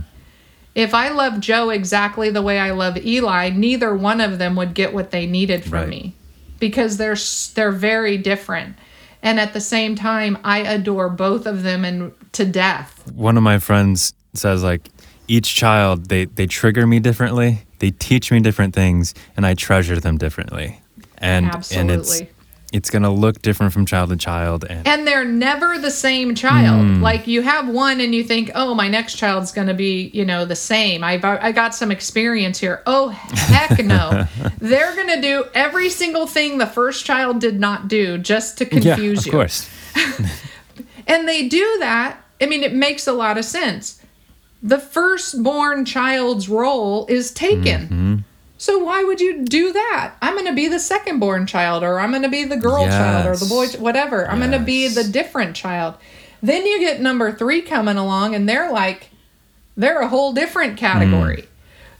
If 0.74 0.92
I 0.92 1.08
love 1.08 1.40
Joe 1.40 1.70
exactly 1.70 2.28
the 2.28 2.42
way 2.42 2.58
I 2.58 2.70
love 2.72 2.98
Eli, 2.98 3.50
neither 3.50 3.94
one 3.94 4.20
of 4.20 4.38
them 4.38 4.56
would 4.56 4.74
get 4.74 4.92
what 4.92 5.10
they 5.10 5.26
needed 5.26 5.62
from 5.62 5.72
Right. 5.72 5.88
me 5.88 6.14
because 6.58 6.96
they're 6.96 7.16
they're 7.54 7.72
very 7.72 8.18
different. 8.18 8.76
And 9.22 9.40
at 9.40 9.54
the 9.54 9.60
same 9.60 9.94
time, 9.94 10.38
I 10.44 10.58
adore 10.58 11.08
both 11.08 11.46
of 11.46 11.62
them 11.62 11.84
and 11.84 12.12
to 12.32 12.44
death. 12.44 13.10
One 13.12 13.36
of 13.36 13.42
my 13.42 13.58
friends 13.58 14.12
says 14.34 14.62
like 14.62 14.94
each 15.28 15.54
child 15.54 16.08
they 16.08 16.26
they 16.26 16.46
trigger 16.46 16.86
me 16.86 17.00
differently. 17.00 17.62
They 17.78 17.90
teach 17.90 18.32
me 18.32 18.40
different 18.40 18.74
things 18.74 19.14
and 19.36 19.46
I 19.46 19.54
treasure 19.54 19.98
them 20.00 20.18
differently. 20.18 20.80
And 21.18 21.50
and 21.72 21.90
it's 21.90 22.22
it's 22.72 22.90
going 22.90 23.04
to 23.04 23.10
look 23.10 23.40
different 23.42 23.72
from 23.72 23.86
child 23.86 24.10
to 24.10 24.16
child 24.16 24.64
and 24.68 24.86
And 24.86 25.06
they're 25.06 25.24
never 25.24 25.78
the 25.78 25.90
same 25.90 26.34
child. 26.34 26.84
Hmm. 26.84 27.02
Like 27.02 27.26
you 27.26 27.40
have 27.42 27.68
one 27.68 28.00
and 28.00 28.14
you 28.14 28.24
think, 28.24 28.50
"Oh, 28.54 28.74
my 28.74 28.88
next 28.88 29.14
child's 29.14 29.52
going 29.52 29.68
to 29.68 29.74
be, 29.74 30.10
you 30.12 30.24
know, 30.24 30.44
the 30.44 30.56
same. 30.56 31.04
I've 31.04 31.24
I 31.24 31.52
got 31.52 31.74
some 31.74 31.90
experience 31.92 32.58
here." 32.58 32.82
Oh, 32.84 33.08
heck 33.08 33.78
no. 33.84 34.26
they're 34.58 34.94
going 34.94 35.08
to 35.08 35.20
do 35.20 35.44
every 35.54 35.88
single 35.88 36.26
thing 36.26 36.58
the 36.58 36.66
first 36.66 37.06
child 37.06 37.40
did 37.40 37.60
not 37.60 37.88
do 37.88 38.18
just 38.18 38.58
to 38.58 38.64
yeah, 38.64 38.96
confuse 38.96 39.20
of 39.20 39.26
you. 39.26 39.30
Of 39.30 39.32
course. 39.32 39.70
And 41.06 41.28
they 41.28 41.48
do 41.48 41.76
that. 41.80 42.18
I 42.40 42.46
mean, 42.46 42.62
it 42.62 42.74
makes 42.74 43.06
a 43.06 43.12
lot 43.12 43.38
of 43.38 43.44
sense. 43.44 44.00
The 44.66 44.78
firstborn 44.78 45.84
child's 45.84 46.48
role 46.48 47.06
is 47.06 47.30
taken. 47.32 47.82
Mm-hmm. 47.82 48.16
So 48.58 48.78
why 48.78 49.04
would 49.04 49.20
you 49.20 49.44
do 49.44 49.72
that? 49.72 50.14
I'm 50.22 50.34
going 50.34 50.46
to 50.46 50.54
be 50.54 50.66
the 50.68 50.80
second-born 50.80 51.46
child, 51.46 51.82
or 51.82 52.00
I'm 52.00 52.10
going 52.10 52.22
to 52.22 52.28
be 52.28 52.44
the 52.44 52.56
girl 52.56 52.84
child, 52.86 53.26
or 53.26 53.36
the 53.36 53.46
boy, 53.46 53.64
Yes. 53.64 53.78
whatever. 53.78 54.28
I'm 54.28 54.38
going 54.38 54.50
to 54.52 54.58
be 54.58 54.88
the 54.88 55.04
different 55.04 55.54
child. 55.54 55.94
Then 56.42 56.66
you 56.66 56.80
get 56.80 57.00
number 57.00 57.32
three 57.32 57.62
coming 57.62 57.96
along, 57.96 58.34
and 58.34 58.48
they're 58.48 58.72
like, 58.72 59.10
they're 59.76 60.00
a 60.00 60.08
whole 60.08 60.32
different 60.32 60.76
category. 60.78 61.42
Hmm. 61.42 61.46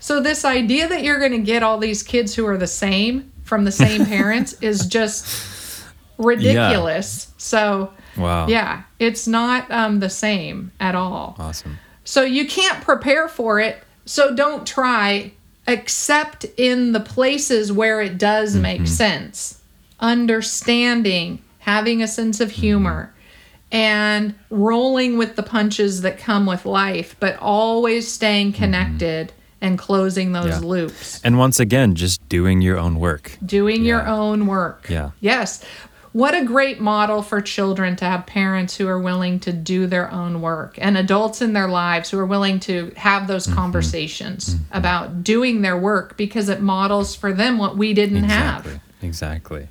So 0.00 0.20
this 0.20 0.44
idea 0.44 0.88
that 0.88 1.02
you're 1.02 1.18
going 1.18 1.32
to 1.32 1.38
get 1.38 1.62
all 1.62 1.78
these 1.78 2.02
kids 2.02 2.34
who 2.34 2.46
are 2.46 2.56
the 2.56 2.66
same 2.66 3.32
from 3.44 3.64
the 3.64 3.72
same 3.72 4.06
parents 4.16 4.54
is 4.62 4.86
just 4.86 5.84
ridiculous. 6.18 7.32
So 7.36 7.92
Wow. 8.16 8.48
Yeah, 8.48 8.82
it's 8.98 9.26
not 9.28 9.70
um, 9.70 10.00
the 10.00 10.08
same 10.08 10.72
at 10.80 10.94
all. 10.94 11.36
Awesome. 11.38 11.78
So 12.06 12.22
you 12.22 12.46
can't 12.46 12.82
prepare 12.82 13.28
for 13.28 13.60
it. 13.60 13.82
So 14.06 14.34
don't 14.34 14.66
try, 14.66 15.32
except 15.66 16.46
in 16.56 16.92
the 16.92 17.00
places 17.00 17.72
where 17.72 18.00
it 18.00 18.16
does 18.16 18.52
mm-hmm. 18.52 18.62
make 18.62 18.86
sense. 18.86 19.60
Understanding, 19.98 21.42
having 21.58 22.02
a 22.02 22.06
sense 22.06 22.40
of 22.40 22.52
humor, 22.52 23.12
mm-hmm. 23.12 23.76
and 23.76 24.34
rolling 24.50 25.18
with 25.18 25.34
the 25.34 25.42
punches 25.42 26.02
that 26.02 26.16
come 26.16 26.46
with 26.46 26.64
life, 26.64 27.16
but 27.18 27.36
always 27.38 28.10
staying 28.10 28.52
mm-hmm. 28.52 28.62
connected 28.62 29.32
and 29.60 29.76
closing 29.76 30.30
those 30.32 30.46
Yeah. 30.46 30.58
loops. 30.60 31.20
And 31.24 31.38
once 31.38 31.58
again, 31.58 31.96
just 31.96 32.26
doing 32.28 32.60
your 32.60 32.78
own 32.78 33.00
work. 33.00 33.36
Doing 33.44 33.84
your 33.84 34.06
own 34.06 34.46
work. 34.46 34.86
Yeah. 34.88 35.10
Yes. 35.20 35.64
What 36.16 36.34
a 36.34 36.44
great 36.46 36.80
model 36.80 37.20
for 37.20 37.42
children 37.42 37.94
to 37.96 38.06
have 38.06 38.24
parents 38.24 38.74
who 38.74 38.88
are 38.88 38.98
willing 38.98 39.38
to 39.40 39.52
do 39.52 39.86
their 39.86 40.10
own 40.10 40.40
work 40.40 40.78
and 40.80 40.96
adults 40.96 41.42
in 41.42 41.52
their 41.52 41.68
lives 41.68 42.08
who 42.08 42.18
are 42.18 42.24
willing 42.24 42.58
to 42.60 42.90
have 42.96 43.26
those 43.28 43.46
Mm-hmm. 43.46 43.54
conversations 43.54 44.56
about 44.72 45.22
doing 45.22 45.60
their 45.60 45.76
work 45.76 46.16
because 46.16 46.48
it 46.48 46.62
models 46.62 47.14
for 47.14 47.34
them 47.34 47.58
what 47.58 47.76
we 47.76 47.92
didn't 47.92 48.24
Exactly. 48.24 48.72
have. 48.72 48.80
Exactly. 49.02 49.68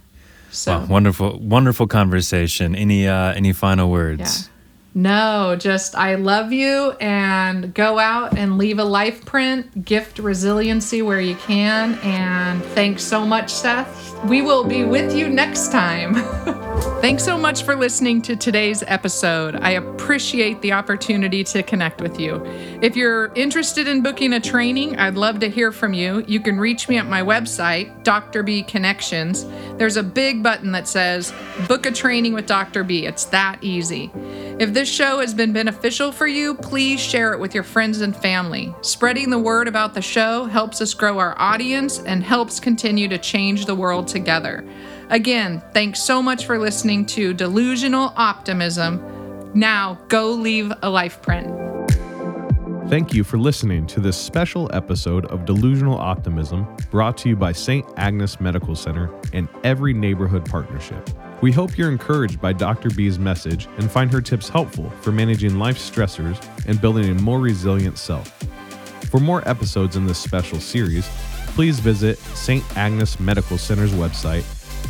So, 0.51 0.77
Wow, 0.77 0.85
wonderful, 0.85 1.39
wonderful 1.39 1.87
conversation. 1.87 2.75
Any 2.75 3.07
uh, 3.07 3.33
any 3.33 3.51
final 3.51 3.89
words? 3.89 4.21
yeah. 4.47 4.54
No, 4.97 5.57
just 5.59 5.93
I 5.93 6.15
love 6.15 6.53
you 6.53 6.91
and 7.01 7.73
go 7.73 7.99
out 7.99 8.37
and 8.37 8.57
leave 8.57 8.79
a 8.79 8.83
life 8.85 9.25
print, 9.25 9.83
gift 9.83 10.19
resiliency 10.19 11.01
where 11.01 11.19
you 11.19 11.35
can. 11.35 11.95
And 11.95 12.63
thanks 12.63 13.03
so 13.03 13.25
much, 13.25 13.51
Seth. 13.51 14.23
We 14.23 14.41
will 14.41 14.63
be 14.63 14.85
with 14.85 15.13
you 15.13 15.27
next 15.27 15.73
time. 15.73 16.15
Thanks 17.01 17.23
so 17.23 17.37
much 17.37 17.63
for 17.63 17.75
listening 17.75 18.21
to 18.23 18.35
today's 18.35 18.83
episode. 18.87 19.57
I 19.57 19.71
appreciate 19.71 20.61
the 20.61 20.71
opportunity 20.71 21.43
to 21.43 21.61
connect 21.61 22.01
with 22.01 22.19
you. 22.19 22.43
If 22.81 22.95
you're 22.95 23.31
interested 23.35 23.87
in 23.87 24.01
booking 24.01 24.33
a 24.33 24.39
training, 24.39 24.97
I'd 24.97 25.15
love 25.15 25.39
to 25.41 25.49
hear 25.49 25.71
from 25.71 25.93
you. 25.93 26.23
You 26.27 26.39
can 26.39 26.57
reach 26.57 26.89
me 26.89 26.97
at 26.97 27.05
my 27.05 27.21
website, 27.21 28.03
Dr. 28.03 28.41
B 28.41 28.63
Connections. 28.63 29.45
There's 29.77 29.97
a 29.97 30.03
big 30.03 30.41
button 30.41 30.71
that 30.71 30.87
says 30.87 31.31
Book 31.67 31.85
a 31.85 31.91
Training 31.91 32.33
with 32.33 32.47
Dr. 32.47 32.83
B. 32.83 33.05
It's 33.05 33.25
that 33.25 33.59
easy. 33.61 34.11
If 34.57 34.73
this 34.73 34.87
show 34.87 35.19
has 35.19 35.33
been 35.33 35.51
beneficial 35.51 36.13
for 36.13 36.27
you, 36.27 36.55
please 36.55 37.01
share 37.01 37.33
it 37.33 37.39
with 37.41 37.53
your 37.53 37.63
friends 37.63 37.99
and 37.99 38.15
family. 38.15 38.73
Spreading 38.79 39.29
the 39.29 39.37
word 39.37 39.67
about 39.67 39.93
the 39.93 40.01
show 40.01 40.45
helps 40.45 40.79
us 40.79 40.93
grow 40.93 41.19
our 41.19 41.37
audience 41.37 41.99
and 41.99 42.23
helps 42.23 42.61
continue 42.61 43.09
to 43.09 43.17
change 43.17 43.65
the 43.65 43.75
world 43.75 44.07
together. 44.07 44.65
Again, 45.09 45.61
thanks 45.73 46.01
so 46.01 46.21
much 46.21 46.45
for 46.45 46.57
listening 46.57 47.05
to 47.07 47.33
Delusional 47.33 48.13
Optimism. 48.15 49.51
Now, 49.53 49.99
go 50.07 50.31
leave 50.31 50.71
a 50.81 50.89
life 50.89 51.21
print. 51.21 51.53
Thank 52.87 53.13
you 53.13 53.25
for 53.25 53.37
listening 53.37 53.85
to 53.87 53.99
this 53.99 54.15
special 54.15 54.73
episode 54.73 55.25
of 55.25 55.43
Delusional 55.43 55.97
Optimism 55.97 56.65
brought 56.91 57.17
to 57.17 57.29
you 57.29 57.35
by 57.35 57.51
St. 57.51 57.85
Agnes 57.97 58.39
Medical 58.39 58.75
Center 58.75 59.13
and 59.33 59.49
Every 59.65 59.93
Neighborhood 59.93 60.49
Partnership. 60.49 61.09
We 61.41 61.51
hope 61.51 61.77
you're 61.77 61.91
encouraged 61.91 62.39
by 62.39 62.53
Dr. 62.53 62.89
B's 62.89 63.19
message 63.19 63.67
and 63.77 63.91
find 63.91 64.11
her 64.11 64.21
tips 64.21 64.47
helpful 64.47 64.89
for 65.01 65.11
managing 65.11 65.59
life 65.59 65.77
stressors 65.77 66.41
and 66.67 66.79
building 66.79 67.09
a 67.09 67.21
more 67.21 67.39
resilient 67.39 67.97
self. 67.97 68.29
For 69.11 69.19
more 69.19 69.47
episodes 69.47 69.95
in 69.95 70.05
this 70.05 70.17
special 70.17 70.59
series, 70.59 71.07
please 71.47 71.79
visit 71.79 72.17
St. 72.17 72.63
Agnes 72.77 73.19
Medical 73.19 73.57
Center's 73.57 73.93
website 73.93 74.45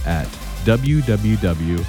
at 0.06 0.28
www.samc.com. 0.66 1.86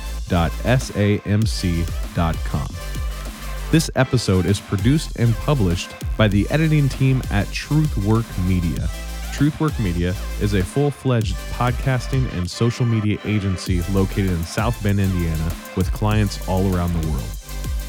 This 3.73 3.91
episode 3.97 4.47
is 4.47 4.61
produced 4.61 5.19
and 5.19 5.35
published 5.35 5.91
by 6.17 6.29
the 6.29 6.47
editing 6.51 6.89
team 6.89 7.23
at 7.31 7.51
Truth 7.53 7.97
Work 7.99 8.25
Media. 8.47 8.89
Truthwork 9.37 9.79
Media 9.79 10.15
is 10.41 10.55
a 10.55 10.63
full 10.63 10.91
fledged 10.91 11.37
podcasting 11.53 12.33
and 12.33 12.51
social 12.51 12.87
media 12.87 13.19
agency 13.27 13.83
located 13.93 14.31
in 14.31 14.43
South 14.45 14.83
Bend, 14.83 14.99
Indiana, 14.99 15.53
with 15.77 15.93
clients 15.93 16.49
all 16.49 16.75
around 16.75 16.95
the 16.95 17.07
world. 17.09 17.29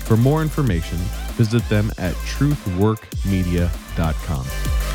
For 0.03 0.17
more 0.17 0.41
information, 0.41 0.97
visit 1.37 1.63
them 1.69 1.89
at 1.97 2.15
truthworkmedia.com. 2.15 4.86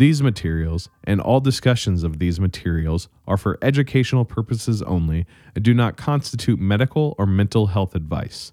These 0.00 0.22
materials 0.22 0.88
and 1.04 1.20
all 1.20 1.40
discussions 1.40 2.04
of 2.04 2.20
these 2.20 2.40
materials 2.40 3.10
are 3.28 3.36
for 3.36 3.58
educational 3.60 4.24
purposes 4.24 4.80
only 4.80 5.26
and 5.54 5.62
do 5.62 5.74
not 5.74 5.98
constitute 5.98 6.58
medical 6.58 7.14
or 7.18 7.26
mental 7.26 7.66
health 7.66 7.94
advice. 7.94 8.52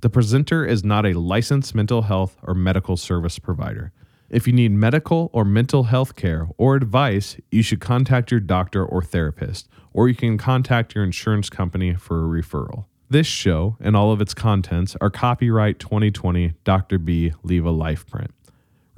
The 0.00 0.08
presenter 0.08 0.64
is 0.64 0.84
not 0.84 1.04
a 1.04 1.12
licensed 1.12 1.74
mental 1.74 2.00
health 2.00 2.38
or 2.42 2.54
medical 2.54 2.96
service 2.96 3.38
provider. 3.38 3.92
If 4.30 4.46
you 4.46 4.54
need 4.54 4.72
medical 4.72 5.28
or 5.34 5.44
mental 5.44 5.82
health 5.82 6.16
care 6.16 6.48
or 6.56 6.74
advice, 6.76 7.36
you 7.50 7.60
should 7.60 7.80
contact 7.80 8.30
your 8.30 8.40
doctor 8.40 8.82
or 8.82 9.02
therapist, 9.02 9.68
or 9.92 10.08
you 10.08 10.14
can 10.14 10.38
contact 10.38 10.94
your 10.94 11.04
insurance 11.04 11.50
company 11.50 11.96
for 11.96 12.24
a 12.24 12.42
referral. 12.42 12.86
This 13.10 13.26
show 13.26 13.76
and 13.78 13.94
all 13.94 14.10
of 14.10 14.22
its 14.22 14.32
contents 14.32 14.96
are 15.02 15.10
copyright 15.10 15.80
2020 15.80 16.54
Dr. 16.64 16.98
B 16.98 17.34
Leave 17.42 17.66
a 17.66 17.70
Life 17.70 18.06
print. 18.06 18.30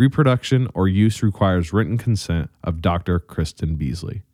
Reproduction 0.00 0.66
or 0.72 0.88
use 0.88 1.22
requires 1.22 1.74
written 1.74 1.98
consent 1.98 2.48
of 2.64 2.80
Dr. 2.80 3.18
Kristen 3.18 3.74
Beasley. 3.74 4.22